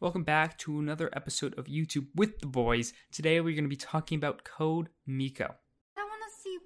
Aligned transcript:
Welcome 0.00 0.24
back 0.24 0.56
to 0.60 0.78
another 0.78 1.10
episode 1.12 1.58
of 1.58 1.66
YouTube 1.66 2.06
with 2.14 2.38
the 2.40 2.46
boys. 2.46 2.94
Today 3.12 3.38
we're 3.42 3.54
going 3.54 3.64
to 3.64 3.68
be 3.68 3.76
talking 3.76 4.16
about 4.16 4.44
Code 4.44 4.88
Miko. 5.06 5.54
I 5.94 6.00
want 6.00 6.22
to 6.26 6.42
see 6.42 6.58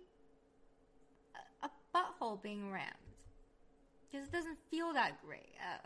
a, 1.60 1.66
a 1.66 1.70
butthole 1.92 2.40
being 2.40 2.70
rammed. 2.70 2.92
Because 4.08 4.28
it 4.28 4.32
doesn't 4.32 4.56
feel 4.70 4.92
that 4.92 5.20
great. 5.26 5.48
Ugh. 5.60 5.80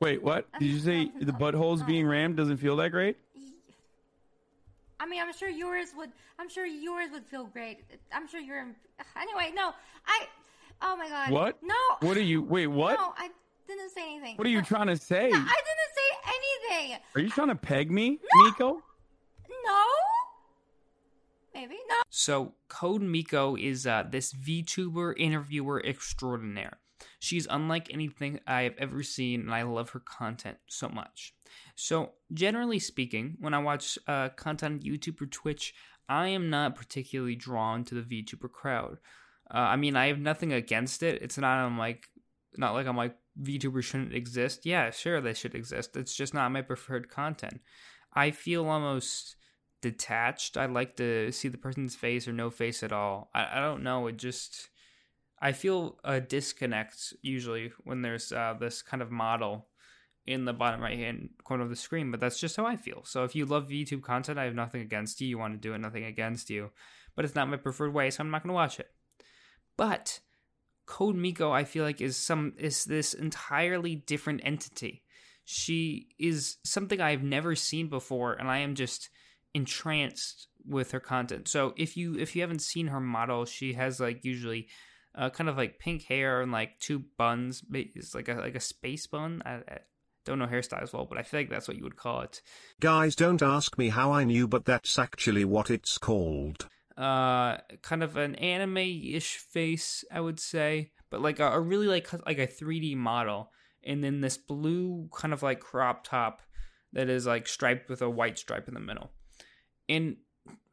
Wait, 0.00 0.22
what? 0.22 0.48
Did 0.60 0.68
you 0.68 0.78
say 0.78 1.10
the 1.18 1.32
buttholes 1.32 1.86
being 1.86 2.06
rammed 2.06 2.36
doesn't 2.36 2.58
feel 2.58 2.76
that 2.76 2.90
great? 2.90 3.16
I 5.00 5.06
mean, 5.06 5.22
I'm 5.22 5.32
sure 5.32 5.48
yours 5.48 5.94
would. 5.96 6.10
I'm 6.38 6.50
sure 6.50 6.66
yours 6.66 7.08
would 7.10 7.24
feel 7.24 7.46
great. 7.46 7.78
I'm 8.12 8.28
sure 8.28 8.38
you're. 8.38 8.66
Anyway, 9.16 9.50
no, 9.54 9.72
I. 10.06 10.26
Oh 10.82 10.94
my 10.94 11.08
god. 11.08 11.30
What? 11.30 11.58
No. 11.62 11.74
What 12.06 12.18
are 12.18 12.22
you? 12.22 12.42
Wait, 12.42 12.66
what? 12.66 12.98
No, 12.98 13.14
I 13.16 13.30
didn't 13.66 13.90
say 13.90 14.14
anything. 14.14 14.36
What 14.36 14.46
are 14.46 14.50
you 14.50 14.62
trying 14.62 14.88
to 14.88 14.96
say? 15.12 15.28
No, 15.30 15.36
I 15.38 15.60
didn't 15.60 15.92
say 15.94 16.78
anything. 16.78 16.98
Are 17.14 17.20
you 17.20 17.30
trying 17.30 17.48
to 17.48 17.54
peg 17.54 17.90
me, 17.90 18.18
No. 18.34 18.44
Nico? 18.44 18.82
No. 19.64 19.84
Maybe 21.54 21.76
no. 21.88 21.96
So, 22.10 22.54
Code 22.68 23.02
Miko 23.02 23.56
is 23.56 23.86
uh, 23.86 24.04
this 24.10 24.32
VTuber 24.32 25.14
interviewer 25.18 25.84
extraordinaire. 25.84 26.78
She's 27.18 27.46
unlike 27.50 27.92
anything 27.92 28.40
I 28.46 28.62
have 28.62 28.74
ever 28.78 29.02
seen, 29.02 29.42
and 29.42 29.54
I 29.54 29.62
love 29.62 29.90
her 29.90 30.00
content 30.00 30.58
so 30.66 30.88
much. 30.88 31.34
So, 31.76 32.12
generally 32.32 32.78
speaking, 32.78 33.36
when 33.40 33.54
I 33.54 33.58
watch 33.58 33.98
uh, 34.06 34.30
content 34.30 34.82
on 34.84 34.88
YouTube 34.90 35.20
or 35.20 35.26
Twitch, 35.26 35.74
I 36.08 36.28
am 36.28 36.50
not 36.50 36.74
particularly 36.74 37.36
drawn 37.36 37.84
to 37.84 38.00
the 38.00 38.02
VTuber 38.02 38.50
crowd. 38.50 38.98
Uh, 39.52 39.58
I 39.58 39.76
mean, 39.76 39.94
I 39.96 40.06
have 40.06 40.18
nothing 40.18 40.52
against 40.52 41.02
it. 41.02 41.20
It's 41.22 41.36
not 41.38 41.58
I'm 41.58 41.76
like, 41.78 42.08
not 42.56 42.74
like 42.74 42.86
I'm 42.86 42.96
like 42.96 43.16
VTubers 43.40 43.84
shouldn't 43.84 44.14
exist. 44.14 44.66
Yeah, 44.66 44.90
sure 44.90 45.20
they 45.20 45.34
should 45.34 45.54
exist. 45.54 45.96
It's 45.96 46.14
just 46.14 46.34
not 46.34 46.52
my 46.52 46.62
preferred 46.62 47.08
content. 47.08 47.60
I 48.12 48.30
feel 48.30 48.66
almost 48.66 49.36
detached. 49.80 50.56
I 50.56 50.66
like 50.66 50.96
to 50.96 51.32
see 51.32 51.48
the 51.48 51.58
person's 51.58 51.94
face 51.94 52.28
or 52.28 52.32
no 52.32 52.50
face 52.50 52.82
at 52.82 52.92
all. 52.92 53.30
I, 53.34 53.58
I 53.58 53.60
don't 53.60 53.82
know. 53.82 54.06
It 54.06 54.16
just 54.16 54.68
I 55.40 55.52
feel 55.52 55.98
a 56.04 56.20
disconnect 56.20 57.14
usually 57.22 57.72
when 57.84 58.02
there's 58.02 58.32
uh, 58.32 58.54
this 58.58 58.82
kind 58.82 59.02
of 59.02 59.10
model 59.10 59.66
in 60.24 60.44
the 60.44 60.52
bottom 60.52 60.80
right 60.80 60.96
hand 60.96 61.30
corner 61.42 61.64
of 61.64 61.70
the 61.70 61.76
screen. 61.76 62.10
But 62.10 62.20
that's 62.20 62.38
just 62.38 62.56
how 62.56 62.64
I 62.64 62.76
feel. 62.76 63.02
So 63.04 63.24
if 63.24 63.34
you 63.34 63.44
love 63.44 63.68
VTube 63.68 64.02
content, 64.02 64.38
I 64.38 64.44
have 64.44 64.54
nothing 64.54 64.82
against 64.82 65.20
you. 65.20 65.26
You 65.26 65.38
want 65.38 65.54
to 65.54 65.58
do 65.58 65.74
it, 65.74 65.78
nothing 65.78 66.04
against 66.04 66.48
you. 66.48 66.70
But 67.16 67.24
it's 67.24 67.34
not 67.34 67.48
my 67.48 67.56
preferred 67.56 67.92
way, 67.92 68.10
so 68.10 68.22
I'm 68.22 68.30
not 68.30 68.42
going 68.42 68.50
to 68.50 68.54
watch 68.54 68.78
it. 68.78 68.90
But 69.76 70.20
Code 70.86 71.16
Miko, 71.16 71.50
I 71.50 71.64
feel 71.64 71.84
like 71.84 72.00
is 72.00 72.16
some 72.16 72.54
is 72.58 72.84
this 72.84 73.14
entirely 73.14 73.94
different 73.94 74.40
entity. 74.44 75.02
She 75.44 76.08
is 76.18 76.56
something 76.64 77.00
I've 77.00 77.22
never 77.22 77.54
seen 77.54 77.88
before, 77.88 78.34
and 78.34 78.48
I 78.48 78.58
am 78.58 78.74
just 78.74 79.08
entranced 79.54 80.48
with 80.66 80.92
her 80.92 81.00
content. 81.00 81.48
So 81.48 81.74
if 81.76 81.96
you 81.96 82.16
if 82.16 82.34
you 82.34 82.42
haven't 82.42 82.62
seen 82.62 82.88
her 82.88 83.00
model, 83.00 83.44
she 83.44 83.74
has 83.74 84.00
like 84.00 84.24
usually 84.24 84.68
uh, 85.14 85.30
kind 85.30 85.48
of 85.48 85.56
like 85.56 85.78
pink 85.78 86.04
hair 86.04 86.40
and 86.40 86.52
like 86.52 86.78
two 86.78 87.04
buns. 87.18 87.62
It's 87.72 88.14
like 88.14 88.28
a 88.28 88.34
like 88.34 88.54
a 88.54 88.60
space 88.60 89.06
bun. 89.06 89.42
I, 89.44 89.54
I 89.54 89.78
don't 90.24 90.38
know 90.38 90.46
hairstyles 90.46 90.92
well, 90.92 91.06
but 91.06 91.18
I 91.18 91.22
feel 91.22 91.40
like 91.40 91.50
that's 91.50 91.68
what 91.68 91.76
you 91.76 91.84
would 91.84 91.96
call 91.96 92.20
it. 92.22 92.42
Guys, 92.80 93.16
don't 93.16 93.42
ask 93.42 93.76
me 93.76 93.88
how 93.88 94.12
I 94.12 94.24
knew, 94.24 94.46
but 94.46 94.64
that's 94.64 94.98
actually 94.98 95.44
what 95.44 95.70
it's 95.70 95.98
called. 95.98 96.68
Uh 96.96 97.56
kind 97.82 98.02
of 98.02 98.16
an 98.16 98.34
anime-ish 98.34 99.36
face 99.36 100.04
i 100.12 100.20
would 100.20 100.38
say 100.38 100.90
but 101.10 101.22
like 101.22 101.40
a, 101.40 101.52
a 101.52 101.60
really 101.60 101.86
like 101.86 102.12
like 102.26 102.38
a 102.38 102.46
3d 102.46 102.96
model 102.96 103.50
and 103.84 104.02
then 104.02 104.20
this 104.20 104.36
blue 104.36 105.08
kind 105.14 105.32
of 105.32 105.42
like 105.42 105.60
crop 105.60 106.04
top 106.04 106.42
that 106.92 107.08
is 107.08 107.26
like 107.26 107.48
striped 107.48 107.88
with 107.88 108.02
a 108.02 108.10
white 108.10 108.38
stripe 108.38 108.68
in 108.68 108.74
the 108.74 108.80
middle. 108.80 109.10
And 109.88 110.16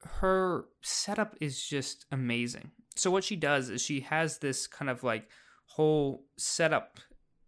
her 0.04 0.66
setup 0.82 1.36
is 1.42 1.64
just 1.64 2.06
amazing. 2.12 2.72
So 2.96 3.10
what 3.10 3.24
she 3.24 3.36
does 3.36 3.70
is 3.70 3.82
she 3.82 4.02
has 4.02 4.40
this 4.40 4.68
kind 4.68 4.90
of 4.90 5.04
like 5.04 5.30
whole 5.66 6.26
setup 6.38 7.00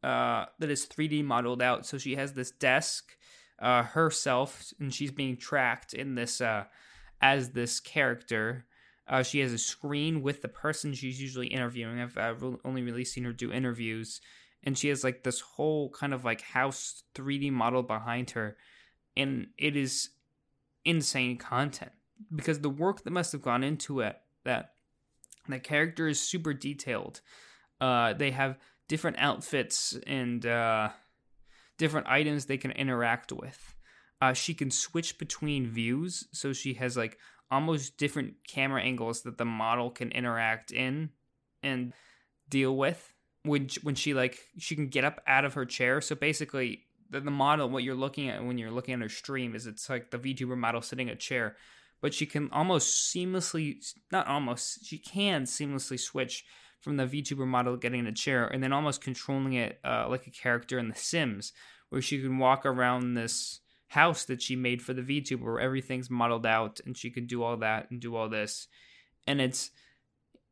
uh 0.03 0.45
that 0.59 0.71
is 0.71 0.85
3d 0.85 1.23
modeled 1.23 1.61
out. 1.61 1.85
So 1.85 1.97
she 1.97 2.15
has 2.15 2.33
this 2.33 2.51
desk 2.51 3.15
uh 3.59 3.83
herself 3.83 4.73
and 4.79 4.93
she's 4.93 5.11
being 5.11 5.37
tracked 5.37 5.93
in 5.93 6.15
this 6.15 6.41
uh 6.41 6.65
as 7.21 7.51
this 7.51 7.79
character. 7.79 8.65
Uh, 9.07 9.23
she 9.23 9.39
has 9.39 9.51
a 9.51 9.57
screen 9.57 10.21
with 10.21 10.41
the 10.41 10.47
person 10.47 10.93
she's 10.93 11.21
usually 11.21 11.47
interviewing. 11.47 11.99
I've 11.99 12.41
re- 12.41 12.57
only 12.63 12.81
really 12.81 13.05
seen 13.05 13.25
her 13.25 13.33
do 13.33 13.51
interviews, 13.51 14.21
and 14.63 14.77
she 14.77 14.89
has 14.89 15.03
like 15.03 15.23
this 15.23 15.41
whole 15.41 15.89
kind 15.89 16.13
of 16.13 16.23
like 16.23 16.41
house 16.41 17.03
3D 17.15 17.51
model 17.51 17.83
behind 17.83 18.31
her, 18.31 18.57
and 19.17 19.47
it 19.57 19.75
is 19.75 20.09
insane 20.85 21.37
content 21.37 21.91
because 22.33 22.59
the 22.59 22.69
work 22.69 23.03
that 23.03 23.11
must 23.11 23.31
have 23.31 23.41
gone 23.41 23.63
into 23.63 23.99
it. 23.99 24.17
That 24.43 24.73
the 25.47 25.59
character 25.59 26.07
is 26.07 26.19
super 26.19 26.53
detailed. 26.53 27.21
Uh, 27.79 28.13
they 28.13 28.31
have 28.31 28.57
different 28.87 29.17
outfits 29.19 29.97
and 30.07 30.45
uh, 30.45 30.89
different 31.77 32.07
items 32.07 32.45
they 32.45 32.57
can 32.57 32.71
interact 32.71 33.31
with 33.31 33.70
uh, 34.21 34.33
she 34.33 34.53
can 34.53 34.71
switch 34.71 35.17
between 35.17 35.67
views 35.67 36.27
so 36.31 36.53
she 36.53 36.75
has 36.75 36.95
like 36.95 37.17
almost 37.49 37.97
different 37.97 38.35
camera 38.47 38.81
angles 38.81 39.23
that 39.23 39.37
the 39.37 39.45
model 39.45 39.89
can 39.89 40.11
interact 40.11 40.71
in 40.71 41.09
and 41.61 41.93
deal 42.47 42.75
with 42.75 43.13
when 43.43 43.67
when 43.83 43.95
she 43.95 44.13
like 44.13 44.39
she 44.57 44.75
can 44.75 44.87
get 44.87 45.03
up 45.03 45.21
out 45.27 45.45
of 45.45 45.53
her 45.55 45.65
chair. 45.65 45.99
So 46.01 46.15
basically 46.15 46.85
the, 47.09 47.19
the 47.19 47.31
model 47.31 47.69
what 47.69 47.83
you're 47.83 47.95
looking 47.95 48.29
at 48.29 48.43
when 48.43 48.57
you're 48.57 48.71
looking 48.71 48.93
at 48.93 49.01
her 49.01 49.09
stream 49.09 49.53
is 49.53 49.67
it's 49.67 49.89
like 49.89 50.11
the 50.11 50.17
VTuber 50.17 50.57
model 50.57 50.81
sitting 50.81 51.09
in 51.09 51.13
a 51.13 51.17
chair 51.17 51.57
but 52.01 52.13
she 52.13 52.25
can 52.25 52.49
almost 52.51 53.13
seamlessly 53.13 53.77
not 54.11 54.27
almost 54.27 54.85
she 54.85 54.97
can 54.97 55.43
seamlessly 55.43 55.99
switch 55.99 56.45
from 56.79 56.97
the 56.97 57.05
VTuber 57.05 57.45
model 57.45 57.77
getting 57.77 57.99
in 57.99 58.07
a 58.07 58.13
chair 58.13 58.47
and 58.47 58.63
then 58.63 58.73
almost 58.73 59.01
controlling 59.01 59.53
it 59.53 59.79
uh, 59.83 60.07
like 60.09 60.25
a 60.25 60.31
character 60.31 60.79
in 60.79 60.87
The 60.87 60.95
Sims 60.95 61.53
where 61.89 62.01
she 62.01 62.19
can 62.21 62.39
walk 62.39 62.65
around 62.65 63.13
this 63.13 63.59
house 63.91 64.23
that 64.23 64.41
she 64.41 64.55
made 64.55 64.81
for 64.81 64.93
the 64.93 65.01
VTuber 65.01 65.41
where 65.41 65.59
everything's 65.59 66.09
modeled 66.09 66.45
out 66.45 66.79
and 66.85 66.95
she 66.95 67.09
can 67.09 67.25
do 67.25 67.43
all 67.43 67.57
that 67.57 67.91
and 67.91 67.99
do 67.99 68.15
all 68.15 68.29
this. 68.29 68.69
And 69.27 69.41
it's 69.41 69.69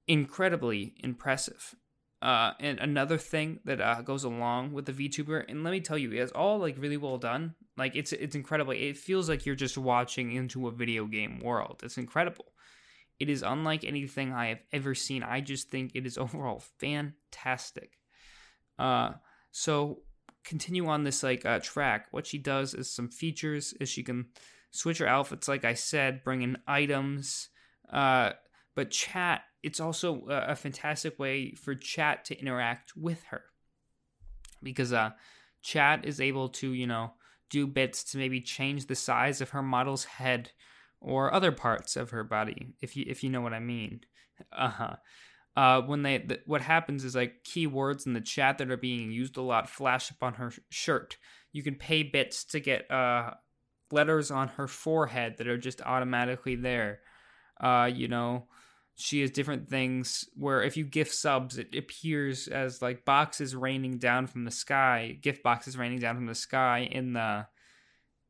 incredibly 0.09 0.93
impressive. 1.01 1.73
Uh, 2.21 2.51
and 2.59 2.79
another 2.79 3.17
thing 3.17 3.61
that 3.63 3.79
uh, 3.79 4.01
goes 4.01 4.25
along 4.25 4.73
with 4.73 4.85
the 4.85 4.91
VTuber, 4.91 5.45
and 5.47 5.63
let 5.63 5.71
me 5.71 5.79
tell 5.79 5.97
you, 5.97 6.11
it's 6.11 6.33
all 6.33 6.59
like 6.59 6.75
really 6.77 6.97
well 6.97 7.17
done. 7.17 7.55
Like 7.77 7.95
it's 7.95 8.11
it's 8.11 8.35
incredible. 8.35 8.73
It 8.73 8.97
feels 8.97 9.29
like 9.29 9.45
you're 9.45 9.55
just 9.55 9.77
watching 9.77 10.33
into 10.33 10.67
a 10.67 10.71
video 10.71 11.05
game 11.05 11.39
world. 11.39 11.79
It's 11.81 11.97
incredible. 11.97 12.51
It 13.21 13.29
is 13.29 13.41
unlike 13.41 13.85
anything 13.85 14.33
I 14.33 14.47
have 14.47 14.63
ever 14.73 14.93
seen. 14.93 15.23
I 15.23 15.39
just 15.39 15.69
think 15.69 15.91
it 15.95 16.05
is 16.05 16.17
overall 16.17 16.61
fantastic. 16.77 17.91
Uh, 18.77 19.11
so 19.51 20.01
continue 20.43 20.87
on 20.87 21.03
this 21.03 21.23
like 21.23 21.45
uh, 21.45 21.59
track, 21.59 22.07
what 22.11 22.27
she 22.27 22.37
does 22.37 22.73
is 22.73 22.91
some 22.91 23.09
features 23.09 23.73
is 23.79 23.89
she 23.89 24.03
can 24.03 24.27
switch 24.71 24.99
her 24.99 25.07
outfits, 25.07 25.47
like 25.47 25.65
I 25.65 25.73
said, 25.73 26.23
bring 26.23 26.41
in 26.41 26.57
items. 26.67 27.49
Uh, 27.91 28.31
but 28.75 28.91
chat, 28.91 29.41
it's 29.63 29.79
also 29.79 30.25
a, 30.29 30.51
a 30.51 30.55
fantastic 30.55 31.19
way 31.19 31.53
for 31.53 31.75
chat 31.75 32.25
to 32.25 32.39
interact 32.39 32.95
with 32.95 33.23
her 33.25 33.43
because 34.61 34.93
uh, 34.93 35.11
chat 35.61 36.05
is 36.05 36.21
able 36.21 36.49
to 36.49 36.73
you 36.73 36.87
know 36.87 37.13
do 37.49 37.65
bits 37.65 38.03
to 38.03 38.17
maybe 38.17 38.41
change 38.41 38.85
the 38.85 38.95
size 38.95 39.41
of 39.41 39.49
her 39.49 39.63
model's 39.63 40.05
head 40.05 40.51
or 41.01 41.33
other 41.33 41.51
parts 41.51 41.95
of 41.95 42.11
her 42.11 42.23
body, 42.23 42.73
if 42.81 42.95
you 42.95 43.05
if 43.07 43.23
you 43.23 43.29
know 43.29 43.41
what 43.41 43.53
I 43.53 43.59
mean. 43.59 44.01
Uh 44.53 44.69
huh 44.69 44.95
uh, 45.59 45.81
when 45.81 46.03
they 46.03 46.19
th- 46.19 46.39
what 46.45 46.61
happens 46.61 47.03
is 47.03 47.15
like 47.15 47.43
keywords 47.43 48.05
in 48.05 48.13
the 48.13 48.21
chat 48.21 48.57
that 48.57 48.71
are 48.71 48.77
being 48.77 49.11
used 49.11 49.35
a 49.35 49.41
lot 49.41 49.69
flash 49.69 50.09
up 50.09 50.23
on 50.23 50.35
her 50.35 50.51
sh- 50.51 50.59
shirt. 50.69 51.17
You 51.51 51.63
can 51.63 51.75
pay 51.75 52.01
bits 52.01 52.45
to 52.45 52.61
get 52.61 52.89
uh, 52.89 53.31
letters 53.91 54.31
on 54.31 54.47
her 54.47 54.69
forehead 54.69 55.35
that 55.37 55.49
are 55.49 55.57
just 55.57 55.81
automatically 55.81 56.55
there. 56.55 57.01
Uh, 57.59 57.91
you 57.93 58.07
know, 58.07 58.47
she 58.95 59.19
has 59.19 59.31
different 59.31 59.67
things 59.67 60.23
where 60.33 60.63
if 60.63 60.77
you 60.77 60.85
gift 60.85 61.13
subs, 61.13 61.57
it 61.57 61.75
appears 61.75 62.47
as 62.47 62.81
like 62.81 63.03
boxes 63.03 63.53
raining 63.53 63.97
down 63.97 64.27
from 64.27 64.45
the 64.45 64.51
sky, 64.51 65.17
gift 65.21 65.43
boxes 65.43 65.75
raining 65.75 65.99
down 65.99 66.15
from 66.15 66.27
the 66.27 66.35
sky 66.35 66.87
in 66.89 67.11
the 67.11 67.45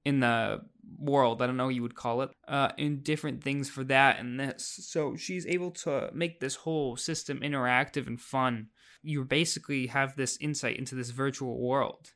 in 0.06 0.20
the 0.20 0.62
world. 0.98 1.42
I 1.42 1.48
don't 1.48 1.58
know 1.58 1.66
what 1.66 1.76
you 1.76 1.82
would 1.82 1.96
call 1.96 2.22
it. 2.22 2.32
Uh, 2.48 2.70
different 3.02 3.44
things 3.44 3.70
for 3.70 3.84
that 3.86 4.20
and 4.20 4.40
this. 4.40 4.80
So 4.84 5.16
she's 5.16 5.46
able 5.46 5.72
to 5.72 6.10
make 6.14 6.40
this 6.40 6.56
whole 6.56 6.96
system 6.96 7.40
interactive 7.40 8.08
and 8.08 8.20
fun. 8.20 8.68
You 9.02 9.24
basically 9.24 9.88
have 9.88 10.16
this 10.16 10.38
insight 10.38 10.78
into 10.78 10.96
this 10.96 11.12
virtual 11.12 11.60
world. 11.60 12.12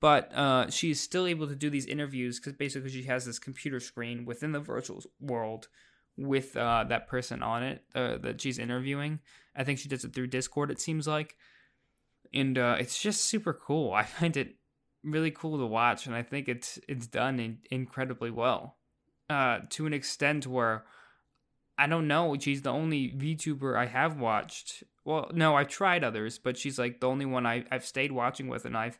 But 0.00 0.32
uh, 0.32 0.70
she's 0.70 1.00
still 1.00 1.26
able 1.26 1.48
to 1.48 1.56
do 1.56 1.70
these 1.70 1.86
interviews 1.86 2.38
because 2.38 2.52
basically 2.52 2.90
she 2.90 3.02
has 3.04 3.24
this 3.24 3.40
computer 3.40 3.80
screen 3.80 4.24
within 4.24 4.52
the 4.52 4.60
virtual 4.60 5.02
world 5.20 5.68
with 6.16 6.56
uh, 6.56 6.84
that 6.88 7.08
person 7.08 7.42
on 7.42 7.62
it 7.64 7.84
uh, 7.94 8.18
that 8.18 8.40
she's 8.40 8.58
interviewing. 8.58 9.18
I 9.56 9.64
think 9.64 9.78
she 9.78 9.88
does 9.88 10.04
it 10.04 10.12
through 10.12 10.28
Discord, 10.28 10.70
it 10.70 10.80
seems 10.80 11.08
like. 11.08 11.36
And 12.32 12.58
uh, 12.58 12.76
it's 12.78 13.00
just 13.00 13.22
super 13.22 13.52
cool. 13.52 13.92
I 13.94 14.04
find 14.04 14.36
it 14.36 14.54
really 15.02 15.30
cool 15.30 15.58
to 15.58 15.66
watch, 15.66 16.06
and 16.06 16.14
I 16.14 16.22
think 16.22 16.48
it's 16.48 16.78
it's 16.88 17.06
done 17.06 17.40
in, 17.40 17.58
incredibly 17.70 18.30
well, 18.30 18.76
uh, 19.30 19.60
to 19.70 19.86
an 19.86 19.92
extent 19.92 20.46
where 20.46 20.84
I 21.76 21.86
don't 21.86 22.08
know. 22.08 22.36
She's 22.38 22.62
the 22.62 22.72
only 22.72 23.12
VTuber 23.12 23.76
I 23.76 23.86
have 23.86 24.18
watched. 24.18 24.82
Well, 25.04 25.30
no, 25.32 25.54
I've 25.54 25.68
tried 25.68 26.04
others, 26.04 26.38
but 26.38 26.58
she's 26.58 26.78
like 26.78 27.00
the 27.00 27.08
only 27.08 27.24
one 27.24 27.46
I, 27.46 27.64
I've 27.70 27.86
stayed 27.86 28.12
watching 28.12 28.48
with, 28.48 28.64
and 28.64 28.76
I've 28.76 28.98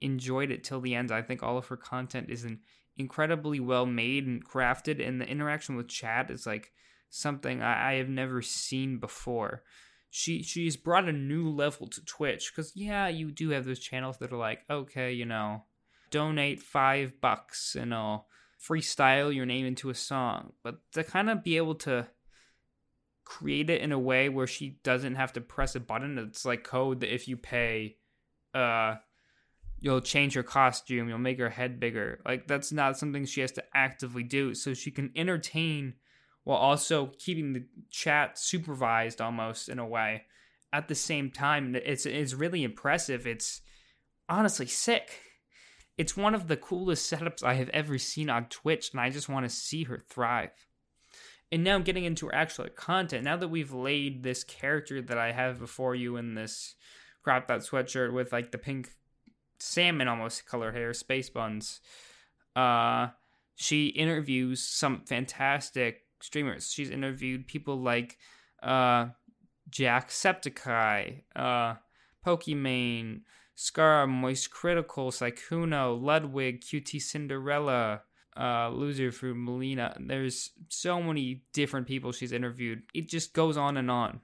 enjoyed 0.00 0.50
it 0.50 0.62
till 0.62 0.80
the 0.80 0.94
end. 0.94 1.10
I 1.10 1.22
think 1.22 1.42
all 1.42 1.58
of 1.58 1.66
her 1.68 1.76
content 1.76 2.30
is 2.30 2.44
an 2.44 2.60
incredibly 2.96 3.58
well 3.58 3.86
made 3.86 4.26
and 4.26 4.46
crafted, 4.46 5.06
and 5.06 5.20
the 5.20 5.26
interaction 5.26 5.76
with 5.76 5.88
chat 5.88 6.30
is 6.30 6.46
like 6.46 6.72
something 7.08 7.62
I, 7.62 7.92
I 7.92 7.94
have 7.94 8.08
never 8.08 8.42
seen 8.42 8.98
before. 8.98 9.62
She 10.10 10.42
she's 10.42 10.76
brought 10.76 11.08
a 11.08 11.12
new 11.12 11.48
level 11.48 11.86
to 11.86 12.04
Twitch 12.04 12.50
because 12.50 12.72
yeah, 12.74 13.08
you 13.08 13.30
do 13.30 13.50
have 13.50 13.64
those 13.64 13.78
channels 13.78 14.18
that 14.18 14.32
are 14.32 14.38
like, 14.38 14.60
okay, 14.68 15.12
you 15.12 15.24
know, 15.24 15.64
donate 16.10 16.60
five 16.60 17.20
bucks 17.20 17.76
and 17.76 17.94
I'll 17.94 18.26
freestyle 18.60 19.34
your 19.34 19.46
name 19.46 19.66
into 19.66 19.88
a 19.88 19.94
song, 19.94 20.52
but 20.62 20.80
to 20.92 21.04
kind 21.04 21.30
of 21.30 21.42
be 21.42 21.56
able 21.56 21.76
to 21.76 22.08
create 23.24 23.70
it 23.70 23.80
in 23.80 23.92
a 23.92 23.98
way 23.98 24.28
where 24.28 24.46
she 24.46 24.80
doesn't 24.82 25.14
have 25.14 25.32
to 25.32 25.40
press 25.40 25.76
a 25.76 25.80
button. 25.80 26.18
It's 26.18 26.44
like 26.44 26.64
code 26.64 27.00
that 27.00 27.14
if 27.14 27.28
you 27.28 27.36
pay, 27.36 27.96
uh, 28.52 28.96
you'll 29.78 30.00
change 30.00 30.34
her 30.34 30.42
costume, 30.42 31.08
you'll 31.08 31.18
make 31.18 31.38
her 31.38 31.48
head 31.48 31.78
bigger. 31.78 32.20
Like 32.26 32.48
that's 32.48 32.72
not 32.72 32.98
something 32.98 33.24
she 33.24 33.40
has 33.40 33.52
to 33.52 33.64
actively 33.72 34.24
do. 34.24 34.54
So 34.54 34.74
she 34.74 34.90
can 34.90 35.12
entertain 35.14 35.94
while 36.50 36.58
also 36.58 37.12
keeping 37.16 37.52
the 37.52 37.62
chat 37.92 38.36
supervised 38.36 39.20
almost 39.20 39.68
in 39.68 39.78
a 39.78 39.86
way. 39.86 40.24
At 40.72 40.88
the 40.88 40.96
same 40.96 41.30
time, 41.30 41.76
it's 41.76 42.06
it's 42.06 42.34
really 42.34 42.64
impressive. 42.64 43.24
It's 43.24 43.60
honestly 44.28 44.66
sick. 44.66 45.20
It's 45.96 46.16
one 46.16 46.34
of 46.34 46.48
the 46.48 46.56
coolest 46.56 47.08
setups 47.08 47.44
I 47.44 47.54
have 47.54 47.68
ever 47.68 47.98
seen 47.98 48.28
on 48.28 48.46
Twitch, 48.46 48.90
and 48.90 49.00
I 49.00 49.10
just 49.10 49.28
want 49.28 49.46
to 49.46 49.48
see 49.48 49.84
her 49.84 50.02
thrive. 50.08 50.50
And 51.52 51.62
now 51.62 51.78
getting 51.78 52.02
into 52.02 52.26
her 52.26 52.34
actual 52.34 52.68
content, 52.68 53.22
now 53.22 53.36
that 53.36 53.46
we've 53.46 53.72
laid 53.72 54.24
this 54.24 54.42
character 54.42 55.00
that 55.00 55.18
I 55.18 55.30
have 55.30 55.60
before 55.60 55.94
you 55.94 56.16
in 56.16 56.34
this 56.34 56.74
cropped 57.22 57.48
out 57.52 57.60
sweatshirt 57.60 58.12
with 58.12 58.32
like 58.32 58.50
the 58.50 58.58
pink 58.58 58.90
salmon 59.60 60.08
almost 60.08 60.46
color 60.46 60.72
hair, 60.72 60.94
space 60.94 61.30
buns, 61.30 61.80
uh, 62.56 63.10
she 63.54 63.86
interviews 63.86 64.66
some 64.66 65.02
fantastic 65.06 66.06
streamers. 66.22 66.70
She's 66.70 66.90
interviewed 66.90 67.46
people 67.46 67.80
like 67.80 68.18
uh, 68.62 69.08
Jacksepticeye, 69.70 71.22
uh, 71.34 71.74
Pokimane, 72.26 73.22
Scar, 73.54 74.06
Moist 74.06 74.50
Critical, 74.50 75.10
Sykkuno, 75.10 76.00
Ludwig, 76.00 76.62
QT 76.62 77.00
Cinderella, 77.00 78.02
uh, 78.36 78.70
Loser 78.70 79.12
for 79.12 79.34
Melina. 79.34 79.96
There's 80.00 80.50
so 80.68 81.02
many 81.02 81.44
different 81.52 81.86
people 81.86 82.12
she's 82.12 82.32
interviewed. 82.32 82.82
It 82.94 83.08
just 83.08 83.32
goes 83.32 83.56
on 83.56 83.76
and 83.76 83.90
on. 83.90 84.20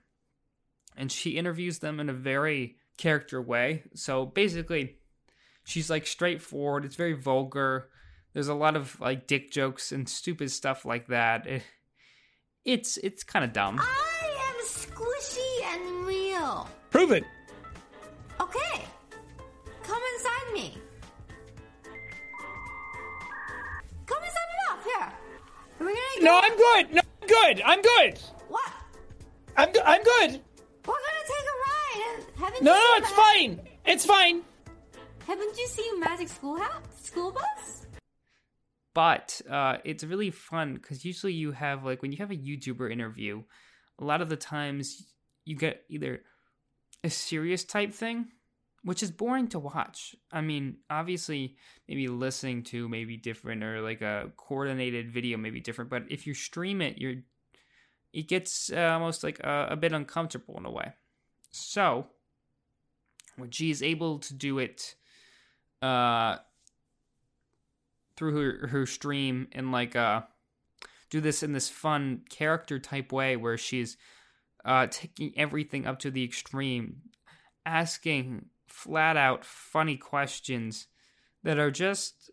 And 0.97 1.13
she 1.13 1.33
interviews 1.33 1.81
them 1.81 2.01
in 2.01 2.09
a 2.09 2.15
very 2.15 2.77
character 2.97 3.43
way. 3.43 3.83
So 3.95 4.25
basically, 4.25 4.97
she's 5.65 5.91
like 5.91 6.07
straightforward. 6.07 6.85
It's 6.85 6.97
very 6.97 7.13
vulgar. 7.13 7.91
There's 8.33 8.49
a 8.49 8.55
lot 8.55 8.77
of 8.77 8.99
like 9.01 9.27
dick 9.27 9.51
jokes 9.51 9.93
and 9.93 10.09
stupid 10.09 10.51
stuff 10.51 10.85
like 10.85 11.09
that. 11.09 11.47
It, 11.47 11.63
it's 12.67 12.99
it's 12.99 13.23
kind 13.25 13.45
of 13.45 13.53
dumb. 13.55 13.79
I 13.81 14.51
am 14.51 14.65
squishy 14.67 15.65
and 15.73 16.07
real. 16.07 16.69
Prove 16.91 17.13
it. 17.13 17.25
Okay. 18.41 18.85
Come 19.83 20.03
inside 20.15 20.53
me. 20.53 20.77
Come 24.07 24.23
inside 24.23 24.49
me 24.51 24.57
now. 24.69 24.77
Here. 24.85 25.13
We're 25.79 25.87
gonna 25.87 25.99
go. 26.19 26.25
No, 26.25 26.41
I'm 26.43 26.57
good. 26.57 26.95
No, 26.95 27.01
I'm 27.23 27.29
good. 27.29 27.63
I'm 27.65 27.83
good. 27.83 28.19
What? 28.49 28.73
I'm 29.57 29.73
go- 29.73 29.83
I'm 29.85 30.03
good. 30.03 30.41
We're 30.87 30.95
gonna 31.07 31.27
take 31.35 31.47
a 31.55 31.57
ride. 31.67 32.25
Haven't 32.37 32.63
No, 32.63 32.75
you 32.75 32.81
no, 32.81 32.97
it's 32.99 33.11
Ma- 33.11 33.23
fine. 33.23 33.61
It's 33.87 34.05
fine. 34.05 34.43
Haven't 35.27 35.57
you 35.59 35.67
seen 35.67 35.99
Magic 36.01 36.29
School 36.29 36.57
House? 36.57 36.83
School 37.03 37.33
Bus? 37.33 37.76
But 38.97 39.43
uh, 39.51 39.77
it's 39.85 40.05
really 40.05 40.31
fun 40.31 40.73
because 40.73 41.05
usually 41.05 41.35
you 41.35 41.53
have 41.53 41.85
like 41.85 42.01
when 42.01 42.13
you 42.13 42.17
have 42.19 42.31
a 42.31 42.37
YouTuber 42.37 42.91
interview, 42.91 43.43
a 43.99 44.05
lot 44.05 44.23
of 44.23 44.31
the 44.31 44.37
times 44.39 45.13
you 45.45 45.55
get 45.55 45.85
either 45.91 46.23
a 47.05 47.11
serious 47.11 47.63
type 47.63 47.93
thing, 47.93 48.29
which 48.85 49.03
is 49.03 49.11
boring 49.11 49.49
to 49.49 49.59
watch. 49.59 50.17
I 50.33 50.41
mean, 50.41 50.79
obviously, 50.89 51.57
maybe 51.87 52.09
listening 52.09 52.63
to 52.65 52.89
maybe 52.89 53.19
different 53.19 53.63
or 53.63 53.83
like 53.83 54.01
a 54.01 54.31
coordinated 54.39 55.13
video 55.13 55.37
maybe 55.37 55.61
different, 55.61 55.91
but 55.91 56.05
if 56.09 56.27
you 56.27 56.33
stream 56.33 56.81
it, 56.81 56.97
you're 56.97 57.17
it 58.15 58.29
gets 58.29 58.73
uh, 58.73 58.93
almost 58.95 59.23
like 59.23 59.41
a, 59.41 59.69
a 59.73 59.77
bit 59.77 59.93
uncomfortable 59.93 60.57
in 60.57 60.65
a 60.65 60.71
way. 60.71 60.95
So 61.51 62.07
when 63.37 63.51
she 63.51 63.71
is 63.71 63.83
able 63.83 64.21
to 64.21 64.33
do 64.33 64.59
it, 64.59 64.95
uh 65.83 66.39
through 68.17 68.61
her, 68.61 68.67
her 68.69 68.87
stream 68.87 69.49
and 69.53 69.73
like 69.73 69.95
uh 69.97 70.23
do 71.11 71.21
this 71.21 71.43
in 71.43 71.53
this 71.53 71.69
fun 71.69 72.23
character 72.31 72.79
type 72.79 73.13
way 73.13 73.37
where 73.37 73.59
she's 73.59 73.97
uh 74.65 74.87
taking 74.91 75.33
everything 75.37 75.87
up 75.87 75.99
to 75.99 76.11
the 76.11 76.25
extreme 76.25 77.03
asking 77.65 78.47
flat 78.69 79.17
out 79.17 79.45
funny 79.45 79.97
questions 79.97 80.87
that 81.43 81.59
are 81.59 81.71
just 81.71 82.31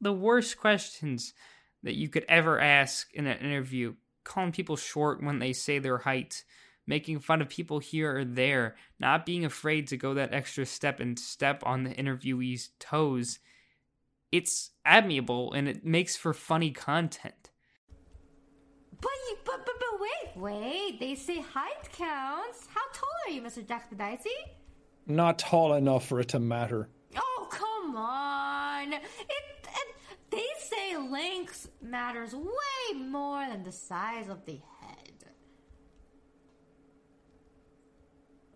the 0.00 0.12
worst 0.12 0.58
questions 0.58 1.34
that 1.82 1.94
you 1.94 2.08
could 2.08 2.24
ever 2.28 2.60
ask 2.60 3.12
in 3.14 3.26
an 3.26 3.38
interview. 3.38 3.94
Calling 4.24 4.52
people 4.52 4.76
short 4.76 5.22
when 5.22 5.40
they 5.40 5.52
say 5.52 5.78
their 5.78 5.98
height 5.98 6.44
making 6.86 7.20
fun 7.20 7.40
of 7.40 7.48
people 7.48 7.78
here 7.78 8.18
or 8.18 8.24
there 8.24 8.74
not 8.98 9.24
being 9.24 9.44
afraid 9.44 9.86
to 9.86 9.96
go 9.96 10.14
that 10.14 10.34
extra 10.34 10.66
step 10.66 11.00
and 11.00 11.18
step 11.18 11.62
on 11.64 11.84
the 11.84 11.94
interviewee's 11.94 12.70
toes 12.78 13.38
it's 14.32 14.70
admirable 14.84 15.52
and 15.52 15.68
it 15.68 15.84
makes 15.84 16.16
for 16.16 16.32
funny 16.32 16.70
content. 16.70 17.50
But, 19.00 19.10
you, 19.28 19.36
but, 19.44 19.66
but, 19.66 19.74
but 19.78 20.00
wait, 20.00 20.36
wait. 20.36 21.00
They 21.00 21.14
say 21.14 21.40
height 21.40 21.92
counts. 21.92 22.66
How 22.74 22.80
tall 22.94 23.10
are 23.26 23.30
you, 23.30 23.42
Mr. 23.42 23.66
Jack 23.66 23.90
the 23.90 23.96
Dicey? 23.96 24.30
Not 25.06 25.38
tall 25.38 25.74
enough 25.74 26.06
for 26.06 26.20
it 26.20 26.28
to 26.28 26.38
matter. 26.38 26.88
Oh, 27.16 27.48
come 27.50 27.96
on. 27.96 28.92
It, 28.94 29.02
it, 29.02 29.94
they 30.30 30.46
say 30.58 30.96
length 30.96 31.68
matters 31.82 32.34
way 32.34 32.98
more 32.98 33.46
than 33.46 33.64
the 33.64 33.72
size 33.72 34.28
of 34.28 34.44
the 34.46 34.60
head. 34.80 35.12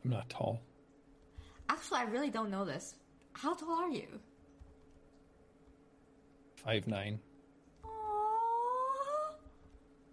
I'm 0.04 0.10
not 0.10 0.30
tall. 0.30 0.60
Actually, 1.68 1.98
I 1.98 2.04
really 2.04 2.30
don't 2.30 2.50
know 2.50 2.64
this. 2.64 2.94
How 3.32 3.54
tall 3.54 3.72
are 3.72 3.90
you? 3.90 4.20
Five 6.66 6.88
nine. 6.88 7.20
Aww. 7.84 7.88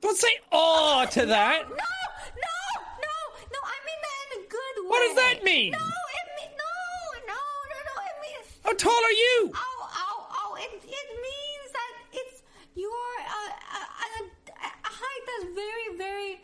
Don't 0.01 0.15
say 0.17 0.27
"oh" 0.51 1.03
to 1.10 1.25
that. 1.25 1.63
No, 1.67 1.75
no, 1.75 2.60
no, 3.01 3.15
no. 3.53 3.60
I 3.65 3.77
mean 3.88 4.00
that 4.05 4.17
in 4.22 4.38
a 4.38 4.48
good 4.48 4.75
way. 4.83 4.89
What 4.89 5.00
does 5.07 5.15
that 5.15 5.43
mean? 5.43 5.72
No, 5.72 5.79
it 5.79 6.27
mean 6.38 6.51
no, 6.55 7.33
no, 7.33 7.41
no, 7.74 7.77
no. 7.89 7.93
It 8.05 8.17
means 8.22 8.45
How 8.63 8.74
tall 8.74 8.93
are 8.93 9.12
you? 9.12 9.51
oh, 9.55 9.89
oh, 9.98 10.27
oh. 10.29 10.55
It 10.60 10.72
it 10.75 11.07
means 11.25 11.72
that 11.74 11.91
it's 12.12 12.43
you're 12.75 12.91
a, 12.91 13.24
uh, 13.24 13.50
uh, 13.74 14.05
a, 14.05 14.22
a, 14.22 14.67
a 14.67 14.91
height 15.01 15.24
that's 15.25 15.55
very, 15.55 15.98
very 15.98 16.41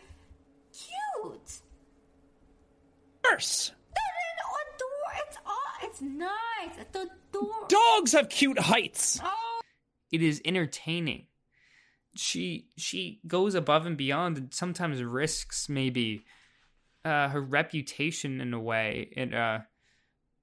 cute. 0.73 1.51
Worse. 3.29 3.73
No, 3.93 4.01
no, 4.17 4.41
no. 4.41 4.89
It's 5.27 5.37
all. 5.45 5.87
It's 5.87 6.01
nice. 6.01 6.81
It's 6.81 6.95
adorable. 6.95 7.67
Dogs 7.67 8.13
have 8.13 8.29
cute 8.29 8.57
heights. 8.57 9.19
Oh. 9.23 9.48
It 10.11 10.21
is 10.21 10.41
entertaining. 10.45 11.25
She 12.15 12.67
she 12.75 13.19
goes 13.27 13.55
above 13.55 13.85
and 13.85 13.97
beyond 13.97 14.37
and 14.37 14.53
sometimes 14.53 15.01
risks 15.03 15.69
maybe 15.69 16.25
uh, 17.05 17.29
her 17.29 17.41
reputation 17.41 18.41
in 18.41 18.53
a 18.53 18.59
way 18.59 19.11
and 19.15 19.35
uh, 19.35 19.59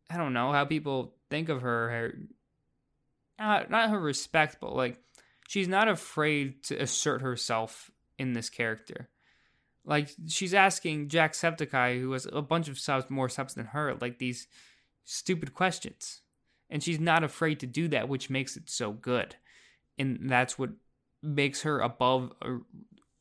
I 0.08 0.16
don't 0.16 0.32
know 0.32 0.52
how 0.52 0.64
people 0.64 1.14
think 1.30 1.48
of 1.48 1.62
her. 1.62 1.90
Her 1.90 2.14
uh, 3.38 3.64
not 3.68 3.90
her 3.90 3.98
respect, 4.00 4.58
but 4.60 4.74
like 4.74 5.00
she's 5.48 5.68
not 5.68 5.88
afraid 5.88 6.62
to 6.64 6.80
assert 6.80 7.22
herself 7.22 7.90
in 8.18 8.32
this 8.32 8.48
character. 8.48 9.08
Like 9.84 10.10
she's 10.28 10.54
asking 10.54 11.08
Jacksepticeye, 11.08 12.00
who 12.00 12.12
has 12.12 12.26
a 12.32 12.42
bunch 12.42 12.68
of 12.68 12.78
subs, 12.78 13.08
more 13.08 13.28
subs 13.28 13.54
than 13.54 13.66
her, 13.66 13.96
like 14.00 14.18
these 14.18 14.48
stupid 15.04 15.54
questions, 15.54 16.22
and 16.68 16.82
she's 16.82 16.98
not 16.98 17.22
afraid 17.22 17.60
to 17.60 17.66
do 17.66 17.88
that, 17.88 18.08
which 18.08 18.30
makes 18.30 18.56
it 18.56 18.68
so 18.68 18.92
good, 18.92 19.36
and 19.98 20.30
that's 20.30 20.58
what 20.58 20.70
makes 21.22 21.62
her 21.62 21.80
above 21.80 22.32
a, 22.42 22.58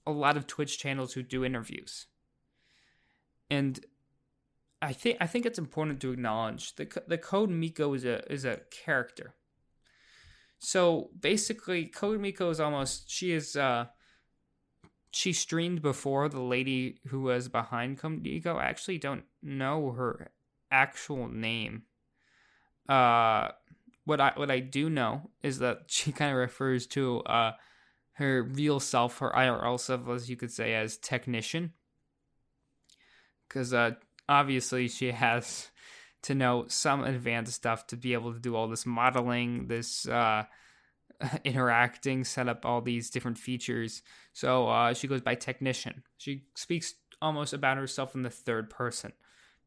a 0.05 0.12
lot 0.12 0.38
of 0.38 0.48
Twitch 0.48 0.77
channels 0.77 1.13
who 1.13 1.24
do 1.24 1.46
interviews. 1.46 2.08
And 3.50 3.79
I 4.82 4.94
think 4.94 5.17
I 5.20 5.27
think 5.27 5.46
it's 5.46 5.60
important 5.60 6.01
to 6.01 6.12
acknowledge 6.12 6.75
the 6.75 6.88
the 7.08 7.17
code 7.17 7.50
Miko 7.50 7.94
is 7.94 8.05
a 8.05 8.32
is 8.32 8.46
a 8.46 8.62
character. 8.72 9.36
So 10.60 11.10
basically, 11.20 11.86
Code 11.86 12.20
Miko 12.20 12.50
is 12.50 12.60
almost 12.60 13.10
she 13.10 13.32
is 13.32 13.55
uh 13.55 13.86
she 15.12 15.32
streamed 15.32 15.82
before 15.82 16.27
the 16.27 16.41
lady 16.41 17.00
who 17.08 17.22
was 17.22 17.48
behind 17.48 18.00
Code 18.00 18.22
Miko. 18.22 18.58
I 18.58 18.65
actually 18.65 18.98
don't 18.98 19.24
know 19.41 19.91
her 19.91 20.32
actual 20.72 21.27
name. 21.29 21.84
Uh, 22.88 23.50
what 24.05 24.21
I 24.21 24.31
what 24.35 24.50
I 24.50 24.59
do 24.59 24.89
know 24.89 25.29
is 25.43 25.59
that 25.59 25.83
she 25.88 26.12
kind 26.12 26.31
of 26.31 26.38
refers 26.38 26.88
to 26.88 27.21
uh 27.21 27.51
her 28.15 28.43
real 28.43 28.79
self, 28.79 29.19
her 29.19 29.31
IRL 29.35 29.79
self, 29.79 30.07
as 30.07 30.29
you 30.29 30.38
could 30.38 30.51
say, 30.51 30.74
as 30.74 30.97
technician. 30.97 31.74
Because 33.47 33.74
uh, 33.74 33.91
obviously 34.27 34.88
she 34.88 35.12
has 35.12 35.69
to 36.24 36.33
know 36.33 36.65
some 36.67 37.03
advanced 37.03 37.53
stuff 37.53 37.85
to 37.88 37.97
be 37.97 38.13
able 38.13 38.33
to 38.33 38.39
do 38.39 38.55
all 38.55 38.67
this 38.67 38.85
modeling, 38.85 39.67
this 39.67 40.07
uh, 40.07 40.43
interacting, 41.43 42.24
set 42.24 42.47
up 42.47 42.65
all 42.65 42.81
these 42.81 43.09
different 43.09 43.38
features. 43.38 44.01
So 44.33 44.67
uh, 44.67 44.93
she 44.93 45.07
goes 45.07 45.21
by 45.21 45.35
technician. 45.35 46.03
She 46.17 46.45
speaks 46.55 46.95
almost 47.21 47.53
about 47.53 47.77
herself 47.77 48.15
in 48.15 48.24
the 48.24 48.29
third 48.29 48.69
person. 48.69 49.12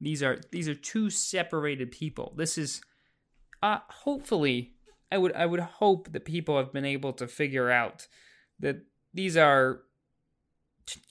These 0.00 0.22
are 0.22 0.38
these 0.52 0.68
are 0.68 0.74
two 0.74 1.10
separated 1.10 1.90
people. 1.90 2.32
This 2.36 2.56
is 2.56 2.80
uh, 3.62 3.78
hopefully 3.88 4.74
I 5.10 5.18
would 5.18 5.32
I 5.34 5.46
would 5.46 5.60
hope 5.60 6.12
that 6.12 6.24
people 6.24 6.56
have 6.58 6.72
been 6.72 6.84
able 6.84 7.12
to 7.14 7.26
figure 7.26 7.70
out 7.70 8.06
that 8.60 8.82
these 9.12 9.36
are 9.36 9.80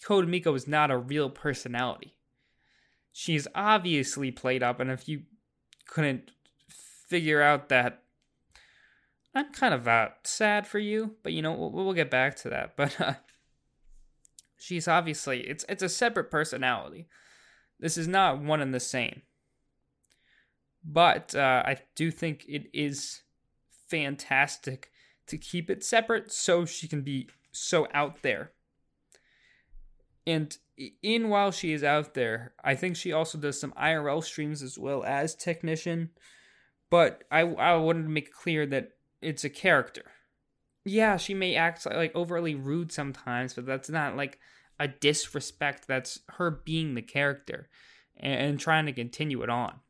Code 0.03 0.27
Miko 0.27 0.53
is 0.53 0.67
not 0.67 0.91
a 0.91 0.97
real 0.97 1.29
personality. 1.29 2.15
She's 3.11 3.47
obviously 3.55 4.31
played 4.31 4.63
up, 4.63 4.79
and 4.79 4.91
if 4.91 5.07
you 5.07 5.23
couldn't 5.87 6.31
figure 6.69 7.41
out 7.41 7.69
that, 7.69 8.03
I'm 9.33 9.51
kind 9.53 9.73
of 9.73 9.87
uh, 9.87 10.09
sad 10.23 10.67
for 10.67 10.79
you. 10.79 11.15
But 11.23 11.33
you 11.33 11.41
know, 11.41 11.53
we'll, 11.53 11.71
we'll 11.71 11.93
get 11.93 12.11
back 12.11 12.35
to 12.37 12.49
that. 12.49 12.73
But 12.77 12.99
uh, 13.01 13.13
she's 14.57 14.87
obviously 14.87 15.41
it's 15.41 15.65
it's 15.67 15.83
a 15.83 15.89
separate 15.89 16.31
personality. 16.31 17.07
This 17.79 17.97
is 17.97 18.07
not 18.07 18.41
one 18.41 18.61
and 18.61 18.73
the 18.73 18.79
same. 18.79 19.21
But 20.89 21.35
uh, 21.35 21.63
I 21.65 21.77
do 21.95 22.11
think 22.11 22.45
it 22.47 22.69
is 22.73 23.21
fantastic 23.89 24.89
to 25.27 25.37
keep 25.37 25.69
it 25.69 25.83
separate 25.83 26.31
so 26.31 26.63
she 26.63 26.87
can 26.87 27.01
be 27.01 27.27
so 27.51 27.87
out 27.93 28.21
there. 28.21 28.53
And 30.25 30.57
in 31.03 31.27
while 31.27 31.51
she 31.51 31.73
is 31.73 31.83
out 31.83 32.13
there, 32.13 32.53
I 32.63 32.75
think 32.75 32.95
she 32.95 33.11
also 33.11 33.37
does 33.37 33.59
some 33.59 33.73
IRL 33.73 34.23
streams 34.23 34.63
as 34.63 34.79
well 34.79 35.03
as 35.03 35.35
technician. 35.35 36.11
But 36.89 37.25
I 37.29 37.41
I 37.41 37.75
wanted 37.75 38.03
to 38.03 38.09
make 38.09 38.31
clear 38.31 38.65
that 38.67 38.91
it's 39.21 39.43
a 39.43 39.49
character. 39.49 40.05
Yeah, 40.85 41.17
she 41.17 41.33
may 41.33 41.55
act 41.55 41.85
like 41.85 42.15
overly 42.15 42.55
rude 42.55 42.93
sometimes, 42.93 43.53
but 43.53 43.65
that's 43.65 43.89
not 43.89 44.15
like 44.15 44.39
a 44.79 44.87
disrespect. 44.87 45.85
That's 45.87 46.21
her 46.37 46.49
being 46.49 46.95
the 46.95 47.01
character 47.01 47.67
and, 48.15 48.39
and 48.39 48.59
trying 48.59 48.85
to 48.85 48.93
continue 48.93 49.41
it 49.43 49.49
on. 49.49 49.81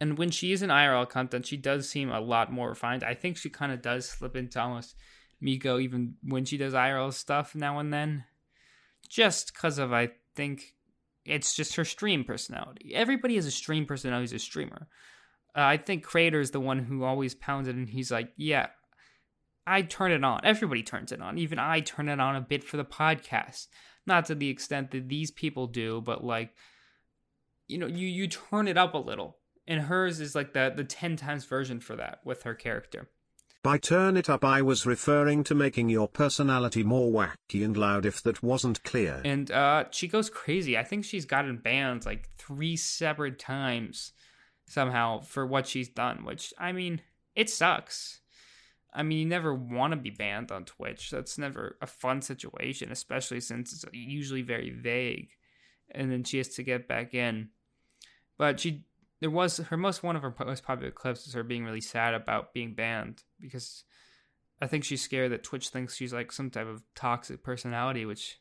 And 0.00 0.16
when 0.16 0.30
she 0.30 0.52
is 0.52 0.62
in 0.62 0.70
IRL 0.70 1.08
content, 1.08 1.46
she 1.46 1.58
does 1.58 1.88
seem 1.88 2.10
a 2.10 2.20
lot 2.20 2.50
more 2.50 2.70
refined. 2.70 3.04
I 3.04 3.14
think 3.14 3.36
she 3.36 3.50
kind 3.50 3.70
of 3.70 3.82
does 3.82 4.08
slip 4.08 4.34
into 4.34 4.60
almost 4.60 4.96
Miko 5.40 5.78
even 5.78 6.14
when 6.22 6.46
she 6.46 6.56
does 6.56 6.72
IRL 6.72 7.12
stuff 7.12 7.54
now 7.54 7.78
and 7.78 7.92
then. 7.92 8.24
Just 9.08 9.52
because 9.52 9.78
of, 9.78 9.92
I 9.92 10.10
think, 10.34 10.74
it's 11.26 11.54
just 11.54 11.76
her 11.76 11.84
stream 11.84 12.24
personality. 12.24 12.94
Everybody 12.94 13.34
has 13.34 13.46
a 13.46 13.50
stream 13.50 13.84
personality 13.84 14.22
who's 14.24 14.32
a 14.32 14.38
streamer. 14.38 14.88
Uh, 15.54 15.62
I 15.62 15.76
think 15.76 16.04
Creator 16.04 16.40
is 16.40 16.52
the 16.52 16.60
one 16.60 16.78
who 16.78 17.04
always 17.04 17.34
pounds 17.34 17.68
it 17.68 17.74
and 17.74 17.88
he's 17.88 18.10
like, 18.10 18.30
yeah, 18.36 18.68
I 19.66 19.82
turn 19.82 20.12
it 20.12 20.24
on. 20.24 20.40
Everybody 20.44 20.82
turns 20.82 21.12
it 21.12 21.20
on. 21.20 21.38
Even 21.38 21.58
I 21.58 21.80
turn 21.80 22.08
it 22.08 22.20
on 22.20 22.36
a 22.36 22.40
bit 22.40 22.64
for 22.64 22.76
the 22.76 22.84
podcast. 22.84 23.66
Not 24.06 24.26
to 24.26 24.34
the 24.34 24.48
extent 24.48 24.92
that 24.92 25.08
these 25.08 25.30
people 25.30 25.66
do, 25.66 26.00
but 26.00 26.24
like, 26.24 26.54
you 27.68 27.78
know, 27.78 27.86
you, 27.86 28.06
you 28.06 28.28
turn 28.28 28.66
it 28.66 28.78
up 28.78 28.94
a 28.94 28.98
little 28.98 29.36
and 29.70 29.82
hers 29.82 30.20
is 30.20 30.34
like 30.34 30.52
the 30.52 30.72
the 30.74 30.84
10 30.84 31.16
times 31.16 31.46
version 31.46 31.80
for 31.80 31.96
that 31.96 32.20
with 32.24 32.42
her 32.42 32.54
character 32.54 33.08
by 33.62 33.78
turn 33.78 34.16
it 34.16 34.28
up 34.28 34.44
I 34.44 34.60
was 34.62 34.84
referring 34.84 35.44
to 35.44 35.54
making 35.54 35.88
your 35.88 36.08
personality 36.08 36.82
more 36.82 37.10
wacky 37.10 37.64
and 37.64 37.76
loud 37.76 38.06
if 38.06 38.22
that 38.22 38.42
wasn't 38.42 38.82
clear. 38.84 39.20
And 39.22 39.50
uh 39.50 39.84
she 39.90 40.08
goes 40.08 40.30
crazy. 40.30 40.78
I 40.78 40.84
think 40.84 41.04
she's 41.04 41.26
gotten 41.26 41.58
banned 41.58 42.06
like 42.06 42.30
3 42.38 42.76
separate 42.76 43.38
times 43.38 44.12
somehow 44.66 45.20
for 45.20 45.46
what 45.46 45.66
she's 45.66 45.88
done, 45.88 46.24
which 46.24 46.54
I 46.58 46.72
mean, 46.72 47.02
it 47.34 47.50
sucks. 47.50 48.20
I 48.94 49.02
mean, 49.02 49.18
you 49.18 49.26
never 49.26 49.54
want 49.54 49.92
to 49.92 49.96
be 49.96 50.10
banned 50.10 50.50
on 50.50 50.64
Twitch. 50.64 51.10
That's 51.10 51.38
never 51.38 51.76
a 51.80 51.86
fun 51.86 52.22
situation, 52.22 52.90
especially 52.90 53.40
since 53.40 53.72
it's 53.72 53.84
usually 53.92 54.42
very 54.42 54.70
vague. 54.70 55.30
And 55.92 56.10
then 56.10 56.24
she 56.24 56.38
has 56.38 56.48
to 56.50 56.62
get 56.62 56.88
back 56.88 57.14
in. 57.14 57.50
But 58.36 58.58
she 58.58 58.84
there 59.20 59.30
was 59.30 59.58
her 59.58 59.76
most 59.76 60.02
one 60.02 60.16
of 60.16 60.22
her 60.22 60.34
most 60.44 60.64
popular 60.64 60.90
clips 60.90 61.26
is 61.26 61.34
her 61.34 61.42
being 61.42 61.64
really 61.64 61.80
sad 61.80 62.14
about 62.14 62.54
being 62.54 62.74
banned 62.74 63.22
because 63.38 63.84
I 64.60 64.66
think 64.66 64.84
she's 64.84 65.02
scared 65.02 65.32
that 65.32 65.42
Twitch 65.42 65.68
thinks 65.68 65.96
she's 65.96 66.12
like 66.12 66.32
some 66.32 66.50
type 66.50 66.66
of 66.66 66.82
toxic 66.94 67.42
personality, 67.42 68.04
which 68.04 68.38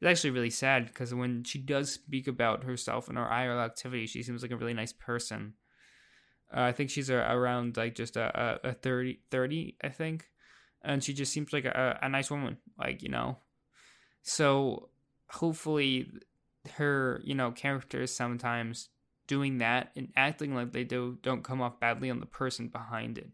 is 0.00 0.06
actually 0.06 0.30
really 0.30 0.50
sad 0.50 0.86
because 0.86 1.14
when 1.14 1.44
she 1.44 1.58
does 1.58 1.92
speak 1.92 2.26
about 2.26 2.64
herself 2.64 3.08
in 3.08 3.16
her 3.16 3.26
IRL 3.26 3.64
activity, 3.64 4.06
she 4.06 4.22
seems 4.22 4.42
like 4.42 4.50
a 4.50 4.56
really 4.56 4.74
nice 4.74 4.92
person. 4.92 5.54
Uh, 6.54 6.62
I 6.62 6.72
think 6.72 6.88
she's 6.88 7.10
a, 7.10 7.16
around 7.16 7.76
like 7.76 7.94
just 7.94 8.16
a, 8.16 8.58
a, 8.64 8.70
a 8.70 8.72
30, 8.72 9.20
30, 9.30 9.76
I 9.82 9.88
think. 9.90 10.28
And 10.82 11.04
she 11.04 11.12
just 11.12 11.32
seems 11.32 11.52
like 11.52 11.66
a, 11.66 11.98
a 12.00 12.08
nice 12.08 12.30
woman, 12.30 12.56
like, 12.78 13.02
you 13.02 13.10
know. 13.10 13.38
So 14.22 14.88
hopefully 15.28 16.10
her, 16.76 17.20
you 17.24 17.34
know, 17.34 17.50
characters 17.50 18.14
sometimes 18.14 18.88
doing 19.28 19.58
that 19.58 19.92
and 19.94 20.08
acting 20.16 20.54
like 20.54 20.72
they 20.72 20.82
do 20.82 21.18
don't 21.22 21.44
come 21.44 21.62
off 21.62 21.78
badly 21.78 22.10
on 22.10 22.18
the 22.18 22.26
person 22.26 22.66
behind 22.66 23.18
it. 23.18 23.30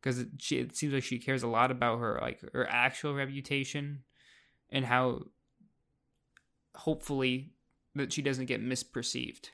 Because 0.00 0.18
it, 0.18 0.28
it 0.50 0.76
seems 0.76 0.94
like 0.94 1.04
she 1.04 1.18
cares 1.18 1.42
a 1.42 1.48
lot 1.48 1.70
about 1.70 1.98
her 1.98 2.18
like 2.22 2.40
her 2.52 2.66
actual 2.70 3.14
reputation 3.14 4.04
and 4.70 4.86
how 4.86 5.24
hopefully 6.74 7.52
that 7.94 8.12
she 8.12 8.22
doesn't 8.22 8.46
get 8.46 8.62
misperceived. 8.62 9.50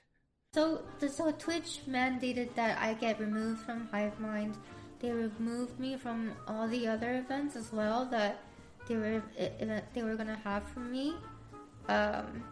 So 0.54 0.82
so 1.08 1.30
twitch 1.32 1.80
mandated 1.88 2.54
that 2.54 2.78
i 2.80 2.94
get 2.94 3.18
removed 3.18 3.60
from 3.60 3.88
hive 3.90 4.18
mind. 4.20 4.56
They 5.00 5.10
removed 5.10 5.80
me 5.80 5.96
from 5.96 6.32
all 6.46 6.68
the 6.68 6.86
other 6.86 7.16
events 7.16 7.56
as 7.56 7.72
well 7.72 8.04
that 8.06 8.42
they 8.86 8.96
were 8.96 9.22
they 9.94 10.02
were 10.02 10.16
gonna 10.16 10.40
have 10.44 10.64
for 10.68 10.80
me. 10.80 11.14
Um 11.88 12.44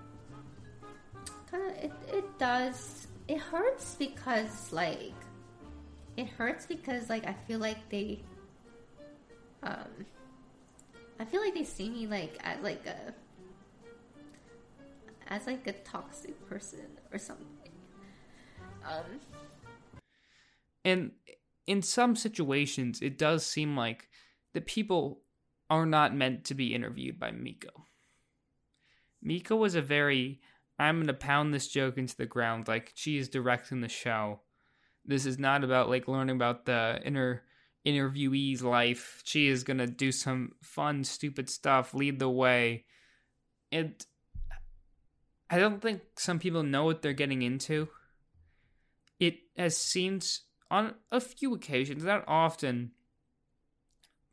kind 1.51 1.71
of 1.71 1.85
it, 1.85 1.93
it 2.13 2.39
does 2.39 2.98
it 3.29 3.39
hurts 3.39 3.95
because 3.95 4.73
like 4.73 5.13
it 6.17 6.27
hurts 6.27 6.67
because 6.67 7.09
like 7.09 7.27
I 7.27 7.35
feel 7.47 7.61
like 7.61 7.89
they 7.91 8.21
um 9.63 10.07
I 11.21 11.25
feel 11.25 11.41
like 11.41 11.55
they 11.55 11.65
see 11.65 11.91
me 11.91 12.07
like 12.07 12.39
as 12.43 12.61
like 12.63 12.85
a 12.87 13.15
as 15.29 15.47
like 15.47 15.67
a 15.67 15.73
toxic 15.73 16.49
person 16.49 16.87
or 17.13 17.19
something. 17.19 17.73
Um 18.85 19.21
and 20.85 21.13
in 21.67 21.83
some 21.83 22.17
situations 22.17 23.03
it 23.03 23.19
does 23.19 23.45
seem 23.45 23.77
like 23.77 24.09
the 24.55 24.63
people 24.63 25.21
are 25.69 25.85
not 25.85 26.17
meant 26.17 26.45
to 26.45 26.55
be 26.55 26.75
interviewed 26.75 27.21
by 27.21 27.31
Miko. 27.31 27.85
Miko 29.21 29.57
was 29.57 29.75
a 29.75 29.83
very 29.83 30.41
I'm 30.79 31.07
to 31.07 31.15
pound 31.15 31.53
this 31.53 31.69
joke 31.69 31.99
into 31.99 32.17
the 32.17 32.27
ground. 32.27 32.69
Like, 32.69 32.93
she 32.95 33.19
is 33.19 33.29
directing 33.29 33.81
the 33.81 33.89
show. 33.89 34.41
This 35.05 35.27
is 35.27 35.39
not 35.39 35.65
about, 35.65 35.89
like, 35.89 36.07
learning 36.07 36.37
about 36.37 36.67
the 36.67 37.01
inner 37.05 37.43
interviewee's 37.85 38.63
life. 38.63 39.23
She 39.25 39.49
is 39.49 39.65
to 39.65 39.87
do 39.87 40.13
some 40.13 40.53
fun, 40.63 41.05
stupid 41.05 41.49
stuff, 41.49 41.95
lead 41.95 42.19
the 42.19 42.29
way. 42.29 42.85
And 43.73 43.95
I 45.51 45.59
don't 45.59 45.81
think 45.81 46.03
some 46.17 46.39
people 46.39 46.63
know 46.63 46.85
what 46.85 47.03
they're 47.03 47.13
getting 47.13 47.43
into. 47.43 47.89
It 49.19 49.39
has 49.57 49.77
seemed 49.77 50.27
on 50.71 50.95
a 51.11 51.21
few 51.21 51.55
occasions, 51.55 52.05
not 52.05 52.25
often, 52.29 52.93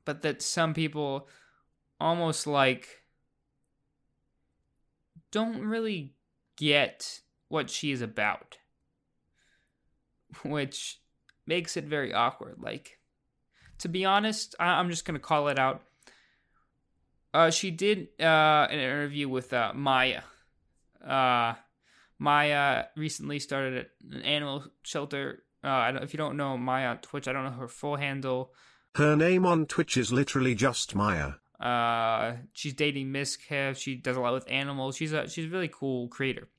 but 0.04 0.22
that 0.22 0.42
some 0.42 0.74
people 0.74 1.28
almost 2.00 2.46
like 2.46 3.04
don't 5.32 5.62
really 5.62 6.14
get 6.58 7.22
what 7.48 7.70
she 7.70 7.92
is 7.92 8.02
about, 8.02 8.58
which 10.44 11.00
makes 11.46 11.78
it 11.78 11.86
very 11.86 12.14
awkward. 12.14 12.56
Like, 12.60 13.00
to 13.80 13.88
be 13.88 14.06
honest, 14.06 14.56
I- 14.60 14.80
am 14.80 14.90
just 14.90 15.06
gonna 15.06 15.20
call 15.20 15.48
it 15.48 15.60
out. 15.60 15.84
Uh, 17.34 17.52
she 17.52 17.70
did 17.70 18.08
uh, 18.20 18.68
an 18.70 18.80
interview 18.80 19.28
with 19.28 19.52
uh, 19.52 19.74
Maya. 19.76 20.22
Uh, 21.06 21.54
Maya 22.18 22.86
recently 22.96 23.40
started 23.40 23.88
an 24.10 24.22
animal 24.22 24.64
shelter. 24.84 25.44
Uh, 25.62 25.92
if 26.02 26.14
you 26.14 26.18
don't 26.18 26.38
know 26.38 26.58
Maya 26.58 26.88
on 26.88 27.00
Twitch, 27.00 27.28
I 27.28 27.34
don't 27.34 27.44
know 27.44 27.52
her 27.52 27.68
full 27.68 27.98
handle. 27.98 28.54
Her 28.96 29.18
name 29.18 29.46
on 29.46 29.66
Twitch 29.66 29.98
is 29.98 30.14
literally 30.14 30.56
just 30.56 30.96
Maya. 30.96 31.34
Uh, 31.60 32.34
she's 32.54 32.74
dating 32.74 33.12
Kev. 33.14 33.78
She 33.78 33.96
does 33.96 34.18
a 34.18 34.22
lot 34.22 34.34
with 34.34 34.50
animals. 34.50 34.98
She's 34.98 35.14
a 35.14 35.30
she's 35.30 35.46
a 35.46 35.50
really 35.50 35.70
cool 35.72 36.08
creator. 36.08 36.50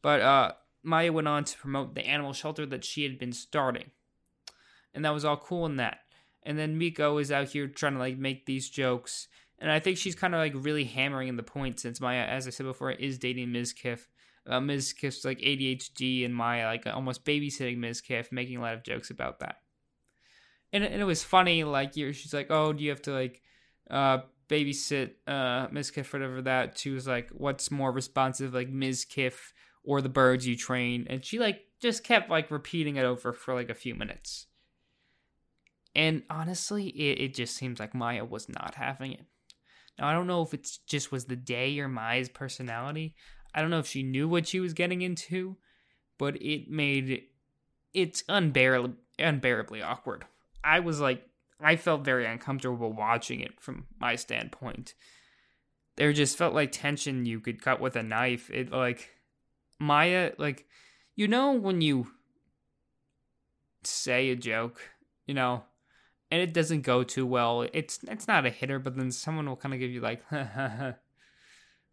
But 0.00 0.20
uh, 0.20 0.52
Maya 0.82 1.12
went 1.12 1.28
on 1.28 1.44
to 1.44 1.58
promote 1.58 1.94
the 1.94 2.06
animal 2.06 2.32
shelter 2.32 2.66
that 2.66 2.84
she 2.84 3.02
had 3.02 3.18
been 3.18 3.32
starting, 3.32 3.90
and 4.94 5.04
that 5.04 5.14
was 5.14 5.24
all 5.24 5.36
cool 5.36 5.66
in 5.66 5.76
that. 5.76 5.98
And 6.42 6.58
then 6.58 6.78
Miko 6.78 7.18
is 7.18 7.30
out 7.30 7.48
here 7.48 7.68
trying 7.68 7.92
to 7.94 7.98
like 7.98 8.18
make 8.18 8.46
these 8.46 8.68
jokes, 8.68 9.28
and 9.58 9.70
I 9.70 9.78
think 9.78 9.98
she's 9.98 10.14
kind 10.14 10.34
of 10.34 10.38
like 10.38 10.54
really 10.56 10.84
hammering 10.84 11.28
in 11.28 11.36
the 11.36 11.42
point 11.42 11.78
since 11.78 12.00
Maya, 12.00 12.24
as 12.24 12.46
I 12.46 12.50
said 12.50 12.66
before, 12.66 12.90
is 12.90 13.18
dating 13.18 13.48
Mizkif. 13.48 14.06
Uh, 14.44 14.58
Mizkif's 14.58 15.24
like 15.24 15.38
ADHD, 15.38 16.24
and 16.24 16.34
Maya 16.34 16.66
like 16.66 16.86
almost 16.86 17.24
babysitting 17.24 17.78
Mizkif, 17.78 18.32
making 18.32 18.56
a 18.56 18.60
lot 18.60 18.74
of 18.74 18.82
jokes 18.82 19.10
about 19.10 19.40
that. 19.40 19.56
And, 20.72 20.82
and 20.82 21.02
it 21.02 21.04
was 21.04 21.22
funny, 21.22 21.64
like 21.64 21.96
you're, 21.96 22.14
she's 22.14 22.32
like, 22.32 22.50
"Oh, 22.50 22.72
do 22.72 22.82
you 22.82 22.90
have 22.90 23.02
to 23.02 23.12
like 23.12 23.42
uh, 23.90 24.18
babysit 24.48 25.12
uh, 25.26 25.68
Mizkif, 25.68 26.12
whatever 26.12 26.42
that?" 26.42 26.78
She 26.78 26.90
was 26.90 27.06
like, 27.06 27.30
"What's 27.30 27.70
more 27.70 27.92
responsive, 27.92 28.54
like 28.54 28.70
Mizkif 28.70 29.34
or 29.84 30.00
the 30.00 30.08
birds 30.08 30.46
you 30.46 30.56
train?" 30.56 31.06
And 31.08 31.24
she 31.24 31.38
like 31.38 31.60
just 31.80 32.04
kept 32.04 32.30
like 32.30 32.50
repeating 32.50 32.96
it 32.96 33.04
over 33.04 33.32
for 33.32 33.54
like 33.54 33.70
a 33.70 33.74
few 33.74 33.94
minutes. 33.94 34.46
And 35.94 36.22
honestly, 36.30 36.88
it, 36.88 37.20
it 37.20 37.34
just 37.34 37.54
seems 37.56 37.78
like 37.78 37.94
Maya 37.94 38.24
was 38.24 38.48
not 38.48 38.76
having 38.76 39.12
it. 39.12 39.26
Now, 39.98 40.08
I 40.08 40.14
don't 40.14 40.26
know 40.26 40.42
if 40.42 40.54
it's 40.54 40.78
just 40.78 41.12
was 41.12 41.26
the 41.26 41.36
day 41.36 41.78
or 41.78 41.88
Maya's 41.88 42.30
personality. 42.30 43.14
I 43.54 43.60
don't 43.60 43.70
know 43.70 43.78
if 43.78 43.86
she 43.86 44.02
knew 44.02 44.28
what 44.28 44.48
she 44.48 44.60
was 44.60 44.72
getting 44.72 45.02
into, 45.02 45.58
but 46.18 46.40
it 46.40 46.70
made 46.70 47.24
it's 47.92 48.24
unbearably, 48.28 48.94
unbearably 49.18 49.82
awkward. 49.82 50.24
I 50.64 50.80
was 50.80 51.00
like, 51.00 51.22
I 51.62 51.76
felt 51.76 52.04
very 52.04 52.26
uncomfortable 52.26 52.92
watching 52.92 53.40
it 53.40 53.60
from 53.60 53.86
my 54.00 54.16
standpoint. 54.16 54.94
There 55.96 56.12
just 56.12 56.36
felt 56.36 56.54
like 56.54 56.72
tension 56.72 57.26
you 57.26 57.40
could 57.40 57.62
cut 57.62 57.80
with 57.80 57.96
a 57.96 58.02
knife. 58.02 58.50
It 58.50 58.70
like 58.72 59.10
Maya, 59.78 60.32
like, 60.38 60.66
you 61.14 61.28
know, 61.28 61.52
when 61.52 61.80
you 61.80 62.08
say 63.84 64.30
a 64.30 64.36
joke, 64.36 64.80
you 65.26 65.34
know, 65.34 65.64
and 66.30 66.40
it 66.40 66.54
doesn't 66.54 66.82
go 66.82 67.02
too 67.02 67.26
well. 67.26 67.66
It's 67.72 68.00
it's 68.08 68.26
not 68.26 68.46
a 68.46 68.50
hitter, 68.50 68.78
but 68.78 68.96
then 68.96 69.10
someone 69.10 69.46
will 69.46 69.56
kind 69.56 69.74
of 69.74 69.80
give 69.80 69.90
you 69.90 70.00
like, 70.00 70.22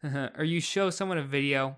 or 0.04 0.44
you 0.44 0.62
show 0.62 0.90
someone 0.90 1.18
a 1.18 1.24
video 1.24 1.78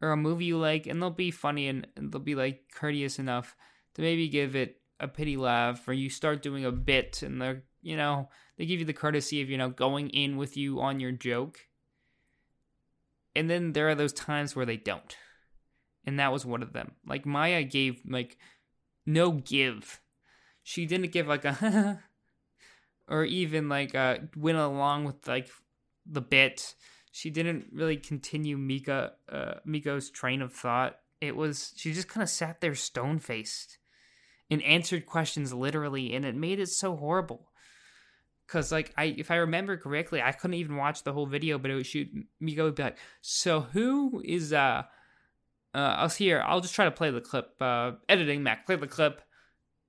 or 0.00 0.12
a 0.12 0.16
movie 0.16 0.44
you 0.44 0.58
like, 0.58 0.86
and 0.86 1.02
they'll 1.02 1.10
be 1.10 1.30
funny 1.30 1.66
and, 1.68 1.86
they'll 1.96 2.20
be 2.20 2.34
like 2.34 2.64
courteous 2.72 3.18
enough 3.18 3.56
to 3.94 4.02
maybe 4.02 4.28
give 4.28 4.54
it 4.54 4.80
a 5.00 5.08
pity 5.08 5.36
laugh, 5.36 5.86
or 5.86 5.92
you 5.92 6.10
start 6.10 6.42
doing 6.42 6.64
a 6.64 6.72
bit, 6.72 7.22
and 7.22 7.40
they're 7.40 7.62
you 7.82 7.96
know 7.96 8.28
they 8.56 8.66
give 8.66 8.80
you 8.80 8.86
the 8.86 8.92
courtesy 8.92 9.40
of 9.42 9.50
you 9.50 9.56
know 9.56 9.70
going 9.70 10.10
in 10.10 10.36
with 10.36 10.56
you 10.56 10.80
on 10.80 11.00
your 11.00 11.12
joke, 11.12 11.60
and 13.34 13.48
then 13.48 13.72
there 13.72 13.88
are 13.88 13.94
those 13.94 14.12
times 14.12 14.56
where 14.56 14.66
they 14.66 14.76
don't, 14.76 15.16
and 16.04 16.18
that 16.18 16.32
was 16.32 16.44
one 16.44 16.62
of 16.62 16.72
them. 16.72 16.92
Like 17.06 17.26
Maya 17.26 17.62
gave 17.62 18.00
like 18.08 18.36
no 19.06 19.32
give. 19.32 20.00
She 20.62 20.84
didn't 20.84 21.12
give 21.12 21.26
like 21.26 21.44
a 21.44 22.02
or 23.08 23.24
even 23.24 23.68
like 23.68 23.94
uh 23.94 24.18
went 24.36 24.58
along 24.58 25.04
with 25.04 25.26
like 25.28 25.48
the 26.04 26.20
bit. 26.20 26.74
She 27.10 27.30
didn't 27.30 27.66
really 27.72 27.96
continue 27.96 28.56
mika 28.56 29.12
uh 29.30 29.54
miko's 29.64 30.10
train 30.10 30.42
of 30.42 30.52
thought. 30.52 30.98
It 31.20 31.36
was 31.36 31.72
she 31.76 31.92
just 31.92 32.08
kind 32.08 32.22
of 32.22 32.28
sat 32.28 32.60
there 32.60 32.74
stone 32.74 33.18
faced 33.18 33.78
and 34.50 34.62
answered 34.62 35.06
questions 35.06 35.52
literally 35.52 36.14
and 36.14 36.24
it 36.24 36.34
made 36.34 36.58
it 36.58 36.68
so 36.68 36.96
horrible 36.96 37.50
because 38.46 38.72
like 38.72 38.92
i 38.96 39.04
if 39.04 39.30
i 39.30 39.36
remember 39.36 39.76
correctly 39.76 40.22
i 40.22 40.32
couldn't 40.32 40.54
even 40.54 40.76
watch 40.76 41.02
the 41.02 41.12
whole 41.12 41.26
video 41.26 41.58
but 41.58 41.70
it 41.70 41.74
would 41.74 41.86
shoot 41.86 42.08
miko 42.40 42.64
would 42.64 42.74
be 42.74 42.82
like 42.82 42.96
so 43.20 43.60
who 43.60 44.22
is 44.24 44.52
uh 44.52 44.82
uh 45.74 45.78
i'll 45.78 46.08
here 46.08 46.42
i'll 46.46 46.60
just 46.60 46.74
try 46.74 46.84
to 46.86 46.90
play 46.90 47.10
the 47.10 47.20
clip 47.20 47.50
uh 47.60 47.92
editing 48.08 48.42
mac 48.42 48.64
play 48.66 48.76
the 48.76 48.86
clip 48.86 49.20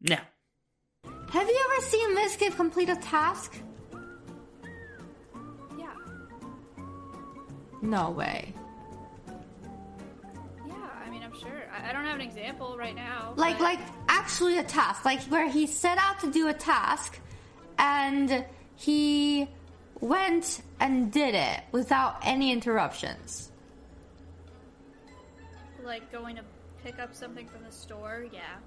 now 0.01 0.21
Have 1.31 1.47
you 1.47 1.65
ever 1.71 1.86
seen 1.86 2.15
Mizkif 2.17 2.55
complete 2.55 2.89
a 2.89 2.95
task? 2.97 3.62
Yeah. 5.77 5.93
No 7.81 8.10
way. 8.12 8.53
Yeah, 10.67 10.73
I 11.05 11.10
mean, 11.10 11.21
I'm 11.23 11.38
sure. 11.39 11.63
I, 11.71 11.89
I 11.89 11.93
don't 11.93 12.05
have 12.05 12.15
an 12.15 12.21
example 12.21 12.75
right 12.77 12.95
now. 12.95 13.34
Like, 13.36 13.57
but- 13.57 13.63
like 13.63 13.79
actually 14.10 14.58
a 14.58 14.63
task, 14.63 15.06
like 15.06 15.22
where 15.24 15.50
he 15.50 15.67
set 15.67 15.98
out 15.98 16.19
to 16.19 16.32
do 16.32 16.50
a 16.50 16.54
task, 16.54 17.19
and 17.78 18.43
he 18.76 19.48
went 20.02 20.62
and 20.80 21.12
did 21.12 21.36
it 21.36 21.62
without 21.72 22.17
any 22.24 22.52
interruptions. 22.52 23.52
like 25.84 26.12
going 26.12 26.36
to 26.36 26.43
pick 26.84 27.00
up 27.00 27.15
something 27.15 27.48
from 27.48 27.63
the 27.63 27.72
store. 27.72 28.26
Yeah. 28.32 28.58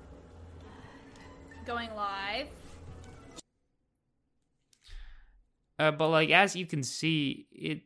Going 1.65 1.89
live. 1.95 2.49
Uh, 5.79 5.91
but 5.91 6.09
like 6.09 6.31
as 6.31 6.57
you 6.57 6.67
can 6.67 6.83
see, 6.83 7.47
it 7.53 7.83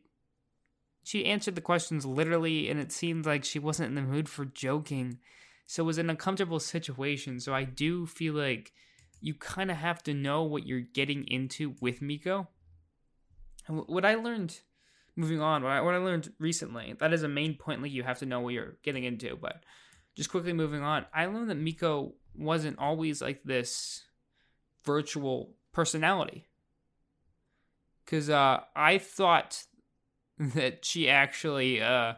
she 1.03 1.25
answered 1.25 1.55
the 1.55 1.61
questions 1.61 2.05
literally, 2.05 2.69
and 2.69 2.79
it 2.79 2.91
seemed 2.91 3.25
like 3.25 3.45
she 3.45 3.59
wasn't 3.59 3.89
in 3.89 3.95
the 3.95 4.01
mood 4.01 4.27
for 4.27 4.43
joking. 4.43 5.19
So 5.67 5.83
it 5.83 5.85
was 5.85 5.97
an 5.97 6.09
uncomfortable 6.09 6.59
situation. 6.61 7.39
So 7.39 7.53
I 7.53 7.65
do 7.65 8.05
feel 8.05 8.33
like 8.33 8.71
you 9.19 9.33
kind 9.33 9.69
of 9.69 9.77
have 9.77 10.01
to 10.03 10.13
know 10.13 10.43
what 10.43 10.65
you're 10.65 10.79
getting 10.79 11.27
into 11.27 11.75
with 11.81 12.01
Miko. 12.01 12.47
What 13.67 14.05
I 14.05 14.15
learned, 14.15 14.59
moving 15.17 15.41
on, 15.41 15.63
what 15.63 15.73
I, 15.73 15.81
what 15.81 15.93
I 15.93 15.97
learned 15.97 16.31
recently, 16.39 16.95
that 16.99 17.11
is 17.11 17.23
a 17.23 17.27
main 17.27 17.55
point. 17.55 17.81
Like 17.81 17.91
you 17.91 18.03
have 18.03 18.19
to 18.19 18.25
know 18.25 18.39
what 18.39 18.53
you're 18.53 18.77
getting 18.81 19.03
into. 19.03 19.35
But 19.35 19.63
just 20.15 20.31
quickly 20.31 20.53
moving 20.53 20.81
on, 20.81 21.05
I 21.13 21.25
learned 21.25 21.49
that 21.49 21.55
Miko 21.55 22.13
wasn't 22.33 22.79
always 22.79 23.21
like 23.21 23.43
this 23.43 24.03
virtual 24.85 25.53
personality 25.73 26.47
because 28.05 28.29
uh, 28.29 28.61
I 28.73 28.99
thought 28.99 29.65
that 30.39 30.85
she 30.85 31.09
actually, 31.09 31.81
uh, 31.81 32.13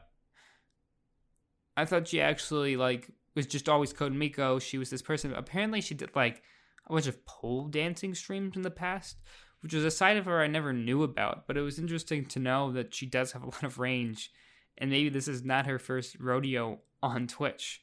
I 1.75 1.85
thought 1.85 2.09
she 2.09 2.21
actually 2.21 2.77
like 2.77 3.09
was 3.39 3.47
just 3.47 3.69
always 3.69 3.93
Code 3.93 4.13
Miko. 4.13 4.59
She 4.59 4.77
was 4.77 4.89
this 4.89 5.01
person. 5.01 5.33
Apparently, 5.33 5.79
she 5.79 5.95
did 5.95 6.13
like 6.15 6.43
a 6.85 6.93
bunch 6.93 7.07
of 7.07 7.25
pole 7.25 7.67
dancing 7.67 8.13
streams 8.13 8.57
in 8.57 8.63
the 8.63 8.69
past, 8.69 9.17
which 9.61 9.73
was 9.73 9.85
a 9.85 9.91
side 9.91 10.17
of 10.17 10.25
her 10.25 10.41
I 10.41 10.47
never 10.47 10.73
knew 10.73 11.03
about. 11.03 11.47
But 11.47 11.55
it 11.55 11.61
was 11.61 11.79
interesting 11.79 12.25
to 12.25 12.39
know 12.39 12.73
that 12.73 12.93
she 12.93 13.05
does 13.05 13.31
have 13.31 13.43
a 13.43 13.45
lot 13.45 13.63
of 13.63 13.79
range, 13.79 14.31
and 14.77 14.91
maybe 14.91 15.07
this 15.07 15.29
is 15.29 15.43
not 15.43 15.67
her 15.67 15.79
first 15.79 16.19
rodeo 16.19 16.79
on 17.01 17.27
Twitch. 17.27 17.81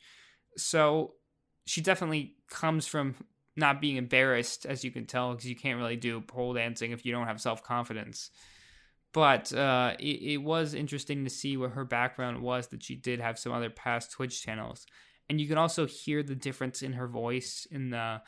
So 0.59 1.15
she 1.65 1.81
definitely 1.81 2.35
comes 2.51 2.87
from 2.87 3.15
not 3.57 3.81
being 3.81 3.97
embarrassed, 3.97 4.67
as 4.67 4.85
you 4.85 4.91
can 4.91 5.07
tell, 5.07 5.33
because 5.33 5.49
you 5.49 5.57
can't 5.57 5.79
really 5.79 5.97
do 5.97 6.21
pole 6.21 6.53
dancing 6.53 6.93
if 6.93 7.07
you 7.07 7.13
don't 7.13 7.27
have 7.27 7.41
self 7.41 7.63
confidence. 7.63 8.31
But 9.15 9.51
uh, 9.55 9.95
it, 9.99 10.35
it 10.35 10.37
was 10.43 10.75
interesting 10.75 11.25
to 11.25 11.31
see 11.31 11.57
what 11.57 11.71
her 11.71 11.87
background 11.87 12.43
was, 12.43 12.67
that 12.67 12.83
she 12.83 12.95
did 12.97 13.19
have 13.21 13.39
some 13.39 13.53
other 13.53 13.71
past 13.71 14.13
Twitch 14.13 14.43
channels. 14.43 14.87
And 15.29 15.41
you 15.41 15.49
can 15.49 15.59
also 15.59 15.87
hear 15.87 16.23
the 16.23 16.35
difference 16.35 16.83
in 16.83 16.93
her 16.95 17.09
voice 17.09 17.67
in 17.71 17.91
the 17.91 18.23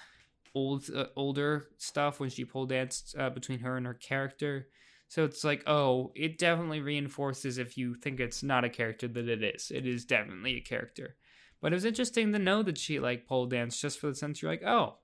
old 0.54 0.90
uh, 0.94 1.06
older 1.14 1.68
stuff 1.78 2.18
when 2.18 2.30
she 2.30 2.44
pole 2.44 2.66
danced 2.66 3.14
uh, 3.16 3.30
between 3.30 3.60
her 3.60 3.76
and 3.76 3.86
her 3.86 3.94
character. 3.94 4.68
So 5.08 5.24
it's 5.24 5.44
like, 5.44 5.62
oh, 5.66 6.12
it 6.14 6.38
definitely 6.38 6.80
reinforces 6.80 7.58
if 7.58 7.78
you 7.78 7.94
think 7.94 8.20
it's 8.20 8.42
not 8.42 8.64
a 8.64 8.68
character 8.68 9.08
that 9.08 9.28
it 9.28 9.42
is. 9.42 9.70
It 9.74 9.86
is 9.86 10.04
definitely 10.04 10.56
a 10.56 10.60
character. 10.60 11.16
But 11.60 11.72
it 11.72 11.76
was 11.76 11.84
interesting 11.84 12.32
to 12.32 12.38
know 12.38 12.62
that 12.62 12.78
she 12.78 13.00
like 13.00 13.26
pole 13.26 13.46
danced 13.46 13.80
just 13.80 13.98
for 13.98 14.08
the 14.08 14.14
sense 14.14 14.42
you're 14.42 14.50
like, 14.50 14.64
oh, 14.64 14.96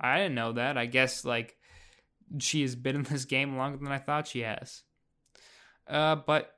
I 0.00 0.18
didn't 0.18 0.34
know 0.34 0.52
that. 0.52 0.76
I 0.76 0.86
guess 0.86 1.24
like 1.24 1.56
she 2.38 2.62
has 2.62 2.74
been 2.74 2.96
in 2.96 3.02
this 3.04 3.24
game 3.24 3.56
longer 3.56 3.78
than 3.78 3.92
I 3.92 3.98
thought 3.98 4.28
she 4.28 4.40
has. 4.40 4.82
Uh, 5.86 6.16
but 6.16 6.56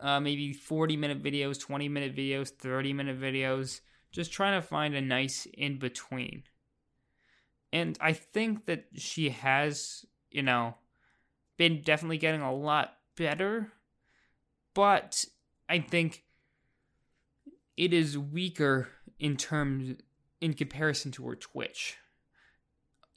uh, 0.00 0.20
maybe 0.20 0.52
40 0.52 0.96
minute 0.96 1.22
videos, 1.22 1.60
20 1.60 1.88
minute 1.88 2.14
videos, 2.14 2.50
30 2.50 2.92
minute 2.92 3.20
videos. 3.20 3.80
Just 4.12 4.32
trying 4.32 4.60
to 4.60 4.66
find 4.66 4.94
a 4.94 5.00
nice 5.00 5.46
in 5.54 5.78
between. 5.78 6.44
And 7.72 7.98
I 8.00 8.12
think 8.12 8.66
that 8.66 8.84
she 8.94 9.30
has, 9.30 10.06
you 10.30 10.42
know, 10.42 10.76
been 11.56 11.82
definitely 11.82 12.18
getting 12.18 12.40
a 12.40 12.54
lot 12.54 12.94
better. 13.16 13.72
But 14.74 15.24
I 15.68 15.78
think 15.78 16.24
it 17.76 17.92
is 17.92 18.18
weaker 18.18 18.88
in 19.18 19.36
terms 19.36 19.96
in 20.40 20.54
comparison 20.54 21.12
to 21.12 21.26
her 21.28 21.36
Twitch. 21.36 21.96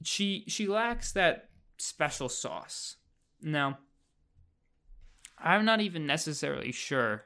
She 0.03 0.45
she 0.47 0.67
lacks 0.67 1.11
that 1.11 1.49
special 1.77 2.29
sauce. 2.29 2.97
Now, 3.41 3.79
I'm 5.37 5.65
not 5.65 5.81
even 5.81 6.05
necessarily 6.05 6.71
sure 6.71 7.23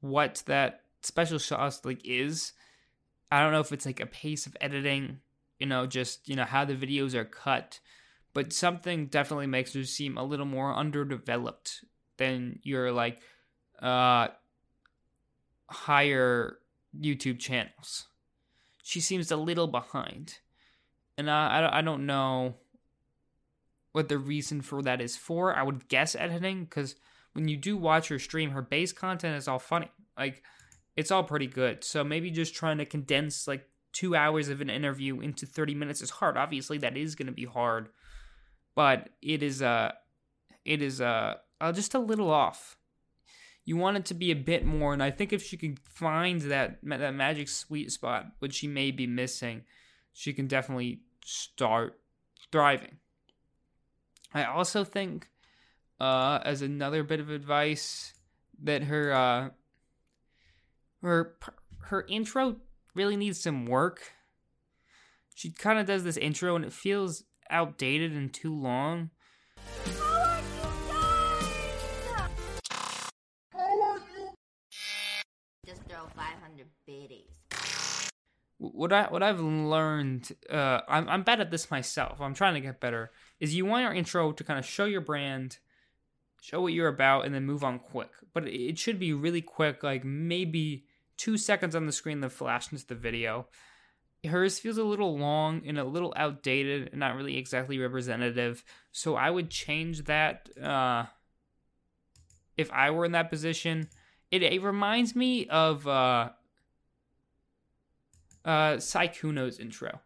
what 0.00 0.42
that 0.46 0.82
special 1.02 1.38
sauce 1.38 1.84
like 1.84 2.02
is. 2.04 2.52
I 3.30 3.40
don't 3.40 3.52
know 3.52 3.60
if 3.60 3.72
it's 3.72 3.86
like 3.86 4.00
a 4.00 4.06
pace 4.06 4.46
of 4.46 4.56
editing, 4.60 5.20
you 5.58 5.66
know, 5.66 5.86
just 5.86 6.28
you 6.28 6.36
know 6.36 6.44
how 6.44 6.64
the 6.64 6.74
videos 6.74 7.14
are 7.14 7.24
cut, 7.24 7.80
but 8.34 8.52
something 8.52 9.06
definitely 9.06 9.46
makes 9.46 9.72
her 9.72 9.84
seem 9.84 10.16
a 10.16 10.24
little 10.24 10.46
more 10.46 10.74
underdeveloped 10.74 11.84
than 12.22 12.60
your 12.62 12.92
like 12.92 13.18
uh 13.80 14.28
higher 15.68 16.58
YouTube 16.98 17.38
channels. 17.38 18.06
She 18.82 19.00
seems 19.00 19.30
a 19.30 19.36
little 19.36 19.66
behind. 19.66 20.38
And 21.18 21.30
I, 21.30 21.68
I 21.72 21.82
don't 21.82 22.06
know 22.06 22.54
what 23.92 24.08
the 24.08 24.18
reason 24.18 24.60
for 24.60 24.82
that 24.82 25.00
is 25.00 25.16
for. 25.16 25.54
I 25.54 25.62
would 25.62 25.88
guess 25.88 26.14
editing, 26.14 26.64
because 26.64 26.96
when 27.32 27.48
you 27.48 27.56
do 27.56 27.76
watch 27.76 28.08
her 28.08 28.18
stream, 28.18 28.50
her 28.50 28.62
base 28.62 28.92
content 28.92 29.36
is 29.36 29.48
all 29.48 29.58
funny. 29.58 29.90
Like, 30.18 30.42
it's 30.96 31.10
all 31.10 31.24
pretty 31.24 31.46
good. 31.46 31.84
So 31.84 32.02
maybe 32.02 32.30
just 32.30 32.54
trying 32.54 32.78
to 32.78 32.86
condense 32.86 33.46
like 33.46 33.68
two 33.92 34.16
hours 34.16 34.48
of 34.48 34.60
an 34.60 34.70
interview 34.70 35.20
into 35.20 35.46
30 35.46 35.74
minutes 35.74 36.02
is 36.02 36.10
hard. 36.10 36.36
Obviously, 36.36 36.78
that 36.78 36.96
is 36.96 37.14
going 37.14 37.26
to 37.26 37.32
be 37.32 37.44
hard. 37.44 37.88
But 38.74 39.10
it 39.20 39.42
is, 39.42 39.60
uh, 39.60 39.92
it 40.64 40.80
is, 40.80 41.00
uh, 41.00 41.34
uh, 41.62 41.72
just 41.72 41.94
a 41.94 41.98
little 41.98 42.30
off 42.30 42.76
you 43.64 43.76
want 43.76 43.96
it 43.96 44.04
to 44.06 44.14
be 44.14 44.30
a 44.30 44.36
bit 44.36 44.64
more. 44.64 44.92
And 44.92 45.02
I 45.02 45.10
think 45.10 45.32
if 45.32 45.42
she 45.42 45.56
can 45.56 45.76
find 45.76 46.40
that 46.42 46.78
that 46.82 47.14
magic 47.14 47.48
sweet 47.48 47.92
spot, 47.92 48.26
which 48.40 48.54
she 48.54 48.66
may 48.66 48.90
be 48.90 49.06
missing, 49.06 49.62
she 50.12 50.32
can 50.32 50.46
definitely 50.46 51.00
start 51.24 52.00
thriving. 52.50 52.96
I 54.34 54.44
also 54.44 54.82
think, 54.82 55.28
uh, 56.00 56.40
as 56.44 56.62
another 56.62 57.02
bit 57.02 57.20
of 57.20 57.30
advice, 57.30 58.14
that 58.62 58.84
her 58.84 59.12
uh, 59.12 59.50
her 61.02 61.36
her 61.86 62.04
intro 62.08 62.56
really 62.94 63.16
needs 63.16 63.40
some 63.40 63.66
work. 63.66 64.12
She 65.34 65.50
kind 65.50 65.78
of 65.78 65.86
does 65.86 66.04
this 66.04 66.16
intro 66.16 66.56
and 66.56 66.64
it 66.64 66.72
feels 66.72 67.24
outdated 67.50 68.12
and 68.12 68.32
too 68.32 68.54
long. 68.54 69.10
500 76.62 76.68
biddies. 76.86 78.10
what 78.58 78.92
I 78.92 79.04
what 79.10 79.22
I've 79.22 79.40
learned, 79.40 80.32
uh, 80.50 80.80
I'm 80.88 81.08
I'm 81.08 81.22
bad 81.22 81.40
at 81.40 81.50
this 81.50 81.70
myself. 81.70 82.20
I'm 82.20 82.34
trying 82.34 82.54
to 82.54 82.60
get 82.60 82.80
better. 82.80 83.10
Is 83.40 83.54
you 83.54 83.66
want 83.66 83.82
your 83.82 83.92
intro 83.92 84.32
to 84.32 84.44
kind 84.44 84.58
of 84.58 84.64
show 84.64 84.84
your 84.84 85.00
brand, 85.00 85.58
show 86.40 86.60
what 86.60 86.72
you're 86.72 86.88
about, 86.88 87.24
and 87.24 87.34
then 87.34 87.44
move 87.44 87.64
on 87.64 87.78
quick. 87.78 88.10
But 88.32 88.48
it 88.48 88.78
should 88.78 88.98
be 88.98 89.12
really 89.12 89.42
quick, 89.42 89.82
like 89.82 90.04
maybe 90.04 90.86
two 91.16 91.36
seconds 91.36 91.74
on 91.74 91.86
the 91.86 91.92
screen, 91.92 92.20
then 92.20 92.30
flash 92.30 92.70
into 92.72 92.86
the 92.86 92.94
video. 92.94 93.46
Hers 94.24 94.60
feels 94.60 94.78
a 94.78 94.84
little 94.84 95.18
long 95.18 95.62
and 95.66 95.78
a 95.78 95.84
little 95.84 96.12
outdated, 96.16 96.90
and 96.92 97.00
not 97.00 97.16
really 97.16 97.36
exactly 97.36 97.78
representative. 97.78 98.62
So 98.92 99.16
I 99.16 99.30
would 99.30 99.50
change 99.50 100.04
that. 100.04 100.48
Uh, 100.56 101.06
if 102.56 102.70
I 102.70 102.90
were 102.90 103.04
in 103.04 103.12
that 103.12 103.30
position, 103.30 103.88
it 104.30 104.44
it 104.44 104.62
reminds 104.62 105.16
me 105.16 105.48
of. 105.48 105.88
Uh, 105.88 106.30
uh 108.44 108.76
Sykkuno's 108.76 109.58
intro. 109.58 110.00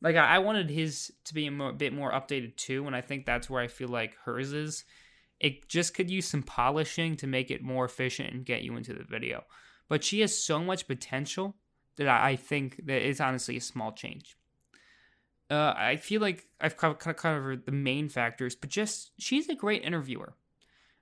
Like 0.00 0.16
I, 0.16 0.36
I 0.36 0.38
wanted 0.38 0.70
his 0.70 1.12
to 1.24 1.34
be 1.34 1.46
a 1.46 1.50
more, 1.50 1.72
bit 1.72 1.92
more 1.92 2.12
updated 2.12 2.56
too, 2.56 2.86
and 2.86 2.94
I 2.94 3.00
think 3.00 3.24
that's 3.24 3.48
where 3.48 3.62
I 3.62 3.68
feel 3.68 3.88
like 3.88 4.16
hers 4.24 4.52
is. 4.52 4.84
It 5.40 5.68
just 5.68 5.94
could 5.94 6.10
use 6.10 6.26
some 6.26 6.42
polishing 6.42 7.16
to 7.16 7.26
make 7.26 7.50
it 7.50 7.62
more 7.62 7.84
efficient 7.84 8.32
and 8.32 8.46
get 8.46 8.62
you 8.62 8.76
into 8.76 8.94
the 8.94 9.04
video. 9.04 9.44
But 9.88 10.04
she 10.04 10.20
has 10.20 10.36
so 10.36 10.60
much 10.60 10.86
potential 10.86 11.56
that 11.96 12.08
I, 12.08 12.30
I 12.30 12.36
think 12.36 12.86
that 12.86 13.02
it's 13.02 13.20
honestly 13.20 13.56
a 13.56 13.60
small 13.60 13.92
change. 13.92 14.36
Uh, 15.50 15.74
I 15.76 15.96
feel 15.96 16.20
like 16.20 16.46
I've 16.60 16.76
kind 16.76 16.96
of 16.96 17.16
covered 17.16 17.66
the 17.66 17.72
main 17.72 18.08
factors, 18.08 18.54
but 18.54 18.70
just 18.70 19.12
she's 19.18 19.48
a 19.48 19.54
great 19.54 19.84
interviewer. 19.84 20.34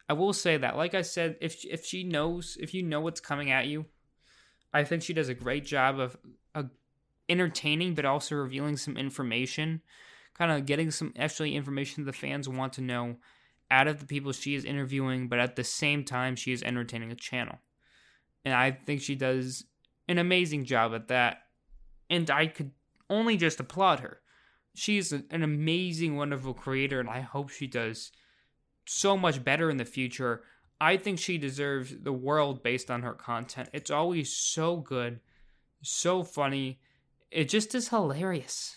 I 0.08 0.14
will 0.14 0.32
say 0.32 0.56
that. 0.56 0.76
Like 0.76 0.94
I 0.94 1.02
said, 1.02 1.36
if 1.40 1.64
if 1.64 1.86
she 1.86 2.04
knows, 2.04 2.56
if 2.60 2.74
you 2.74 2.82
know 2.82 3.00
what's 3.00 3.20
coming 3.20 3.50
at 3.50 3.66
you, 3.66 3.86
I 4.72 4.84
think 4.84 5.02
she 5.02 5.12
does 5.12 5.28
a 5.28 5.34
great 5.34 5.64
job 5.64 5.98
of 5.98 6.16
uh, 6.54 6.64
entertaining, 7.28 7.94
but 7.94 8.04
also 8.04 8.36
revealing 8.36 8.76
some 8.76 8.96
information, 8.96 9.82
kind 10.34 10.50
of 10.50 10.66
getting 10.66 10.90
some 10.90 11.12
actually 11.18 11.54
information 11.54 12.04
the 12.04 12.12
fans 12.12 12.48
want 12.48 12.72
to 12.74 12.80
know 12.80 13.16
out 13.70 13.88
of 13.88 14.00
the 14.00 14.06
people 14.06 14.32
she 14.32 14.54
is 14.54 14.64
interviewing, 14.64 15.28
but 15.28 15.38
at 15.38 15.56
the 15.56 15.64
same 15.64 16.04
time, 16.04 16.36
she 16.36 16.52
is 16.52 16.62
entertaining 16.62 17.10
a 17.10 17.16
channel. 17.16 17.58
And 18.44 18.54
I 18.54 18.70
think 18.70 19.00
she 19.00 19.14
does 19.14 19.64
an 20.08 20.18
amazing 20.18 20.66
job 20.66 20.94
at 20.94 21.08
that. 21.08 21.38
And 22.10 22.30
I 22.30 22.48
could 22.48 22.72
only 23.08 23.38
just 23.38 23.60
applaud 23.60 24.00
her. 24.00 24.20
She's 24.74 25.12
an 25.12 25.42
amazing, 25.42 26.16
wonderful 26.16 26.54
creator, 26.54 27.00
and 27.00 27.08
I 27.08 27.20
hope 27.20 27.48
she 27.50 27.66
does 27.66 28.12
so 28.86 29.16
much 29.16 29.42
better 29.42 29.70
in 29.70 29.76
the 29.76 29.84
future. 29.84 30.42
I 30.82 30.96
think 30.96 31.20
she 31.20 31.38
deserves 31.38 31.94
the 31.96 32.12
world 32.12 32.64
based 32.64 32.90
on 32.90 33.02
her 33.02 33.12
content. 33.12 33.68
It's 33.72 33.88
always 33.88 34.34
so 34.34 34.78
good, 34.78 35.20
so 35.80 36.24
funny. 36.24 36.80
It 37.30 37.48
just 37.48 37.72
is 37.76 37.90
hilarious. 37.90 38.74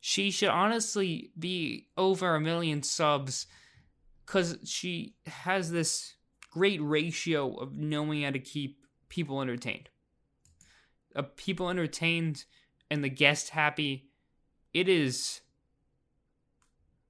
She 0.00 0.32
should 0.32 0.48
honestly 0.48 1.30
be 1.38 1.86
over 1.96 2.34
a 2.34 2.40
million 2.40 2.82
subs 2.82 3.46
because 4.26 4.58
she 4.64 5.14
has 5.28 5.70
this 5.70 6.14
great 6.50 6.82
ratio 6.82 7.54
of 7.54 7.76
knowing 7.76 8.22
how 8.22 8.32
to 8.32 8.40
keep 8.40 8.84
people 9.08 9.40
entertained. 9.40 9.90
Uh, 11.14 11.22
people 11.36 11.70
entertained 11.70 12.44
and 12.90 13.04
the 13.04 13.08
guest 13.08 13.50
happy. 13.50 14.08
It 14.74 14.88
is 14.88 15.42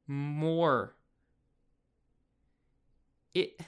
more. 0.07 0.95
It 3.33 3.59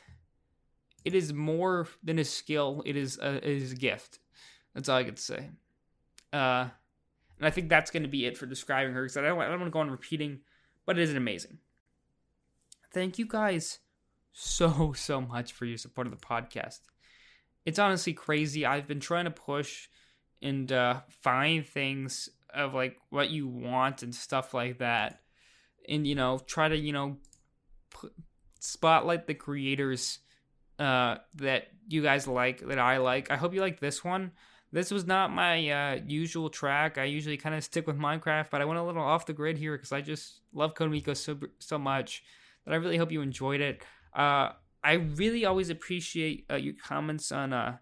it 1.04 1.14
is 1.14 1.32
more 1.32 1.88
than 2.02 2.18
a 2.18 2.24
skill. 2.24 2.82
It 2.84 2.96
is 2.96 3.18
a, 3.18 3.36
it 3.36 3.44
is 3.44 3.72
a 3.72 3.76
gift. 3.76 4.18
That's 4.74 4.88
all 4.88 4.98
I 4.98 5.04
could 5.04 5.18
say. 5.18 5.50
Uh, 6.32 6.68
and 7.38 7.46
I 7.46 7.50
think 7.50 7.68
that's 7.68 7.90
going 7.90 8.02
to 8.02 8.08
be 8.08 8.26
it 8.26 8.36
for 8.36 8.46
describing 8.46 8.94
her 8.94 9.02
because 9.02 9.16
I 9.16 9.22
don't, 9.22 9.40
I 9.40 9.48
don't 9.48 9.60
want 9.60 9.70
to 9.70 9.72
go 9.72 9.80
on 9.80 9.90
repeating, 9.90 10.40
but 10.86 10.98
it 10.98 11.02
is 11.02 11.14
amazing. 11.14 11.58
Thank 12.92 13.18
you 13.18 13.26
guys 13.26 13.78
so, 14.32 14.92
so 14.96 15.20
much 15.20 15.52
for 15.52 15.64
your 15.64 15.78
support 15.78 16.06
of 16.06 16.12
the 16.12 16.24
podcast. 16.24 16.80
It's 17.64 17.78
honestly 17.78 18.12
crazy. 18.12 18.64
I've 18.66 18.86
been 18.86 19.00
trying 19.00 19.24
to 19.24 19.30
push 19.30 19.88
and 20.42 20.70
uh, 20.70 21.00
find 21.22 21.66
things 21.66 22.28
of 22.54 22.74
like 22.74 22.96
what 23.10 23.30
you 23.30 23.48
want 23.48 24.02
and 24.02 24.14
stuff 24.14 24.54
like 24.54 24.78
that. 24.78 25.20
And, 25.88 26.06
you 26.06 26.14
know, 26.14 26.40
try 26.46 26.68
to, 26.68 26.76
you 26.76 26.92
know, 26.92 27.16
put, 27.90 28.12
spotlight 28.60 29.26
the 29.26 29.34
creators 29.34 30.18
uh, 30.80 31.18
that 31.36 31.68
you 31.88 32.02
guys 32.02 32.26
like, 32.26 32.66
that 32.66 32.78
I 32.78 32.96
like. 32.96 33.30
I 33.30 33.36
hope 33.36 33.54
you 33.54 33.60
like 33.60 33.78
this 33.78 34.02
one. 34.02 34.32
This 34.72 34.90
was 34.90 35.06
not 35.06 35.32
my 35.32 35.68
uh, 35.68 36.00
usual 36.06 36.48
track. 36.48 36.96
I 36.96 37.04
usually 37.04 37.36
kind 37.36 37.54
of 37.54 37.62
stick 37.64 37.86
with 37.86 37.98
Minecraft, 37.98 38.46
but 38.50 38.60
I 38.60 38.64
went 38.64 38.78
a 38.78 38.82
little 38.82 39.02
off 39.02 39.26
the 39.26 39.32
grid 39.32 39.58
here 39.58 39.76
because 39.76 39.92
I 39.92 40.00
just 40.00 40.40
love 40.52 40.74
Code 40.74 41.16
so 41.16 41.38
so 41.58 41.78
much 41.78 42.22
that 42.64 42.72
I 42.72 42.76
really 42.76 42.96
hope 42.96 43.12
you 43.12 43.20
enjoyed 43.20 43.60
it. 43.60 43.82
Uh, 44.14 44.50
I 44.82 44.92
really 44.94 45.44
always 45.44 45.70
appreciate 45.70 46.46
uh, 46.50 46.56
your 46.56 46.74
comments 46.82 47.32
on 47.32 47.52
uh, 47.52 47.76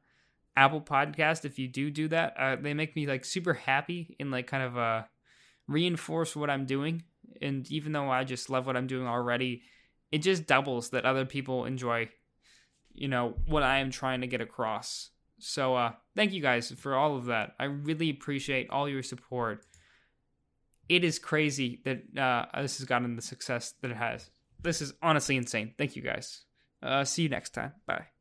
Apple 0.56 0.80
Podcast. 0.80 1.44
If 1.44 1.58
you 1.58 1.68
do 1.68 1.90
do 1.90 2.08
that, 2.08 2.34
uh, 2.38 2.56
they 2.56 2.74
make 2.74 2.96
me 2.96 3.06
like 3.06 3.24
super 3.24 3.54
happy 3.54 4.16
and 4.18 4.30
like 4.30 4.46
kind 4.46 4.62
of 4.62 4.78
uh, 4.78 5.02
reinforce 5.66 6.34
what 6.34 6.50
I'm 6.50 6.66
doing. 6.66 7.02
And 7.42 7.70
even 7.70 7.92
though 7.92 8.11
I 8.11 8.24
just 8.24 8.48
love 8.48 8.66
what 8.66 8.76
I'm 8.76 8.87
doing 8.87 9.06
already, 9.06 9.62
it 10.11 10.18
just 10.18 10.46
doubles 10.46 10.90
that 10.90 11.04
other 11.04 11.26
people 11.26 11.66
enjoy 11.66 12.08
you 13.00 13.08
know 13.08 13.34
what 13.46 13.62
I 13.62 13.78
am 13.78 13.90
trying 13.90 14.20
to 14.20 14.26
get 14.26 14.40
across. 14.40 15.11
So 15.38 15.74
uh 15.74 15.92
thank 16.16 16.32
you 16.32 16.42
guys 16.42 16.70
for 16.72 16.94
all 16.96 17.16
of 17.16 17.26
that. 17.26 17.54
I 17.58 17.64
really 17.64 18.11
appreciate 18.11 18.70
all 18.70 18.88
your 18.88 19.02
support. 19.02 19.64
it 20.88 21.04
is 21.04 21.18
crazy 21.18 21.80
that 21.84 21.98
uh, 22.18 22.62
this 22.62 22.78
has 22.78 22.87
gotten 22.87 23.14
the 23.16 23.22
success 23.22 23.74
that 23.82 23.90
it 23.90 23.96
has. 23.96 24.30
This 24.62 24.80
is 24.80 24.94
honestly 25.02 25.37
insane. 25.37 25.74
Thank 25.78 25.96
you 25.96 26.02
guys. 26.02 26.44
Uh, 26.82 27.04
see 27.04 27.22
you 27.22 27.28
next 27.28 27.50
time. 27.50 27.72
Bye. 27.87 28.17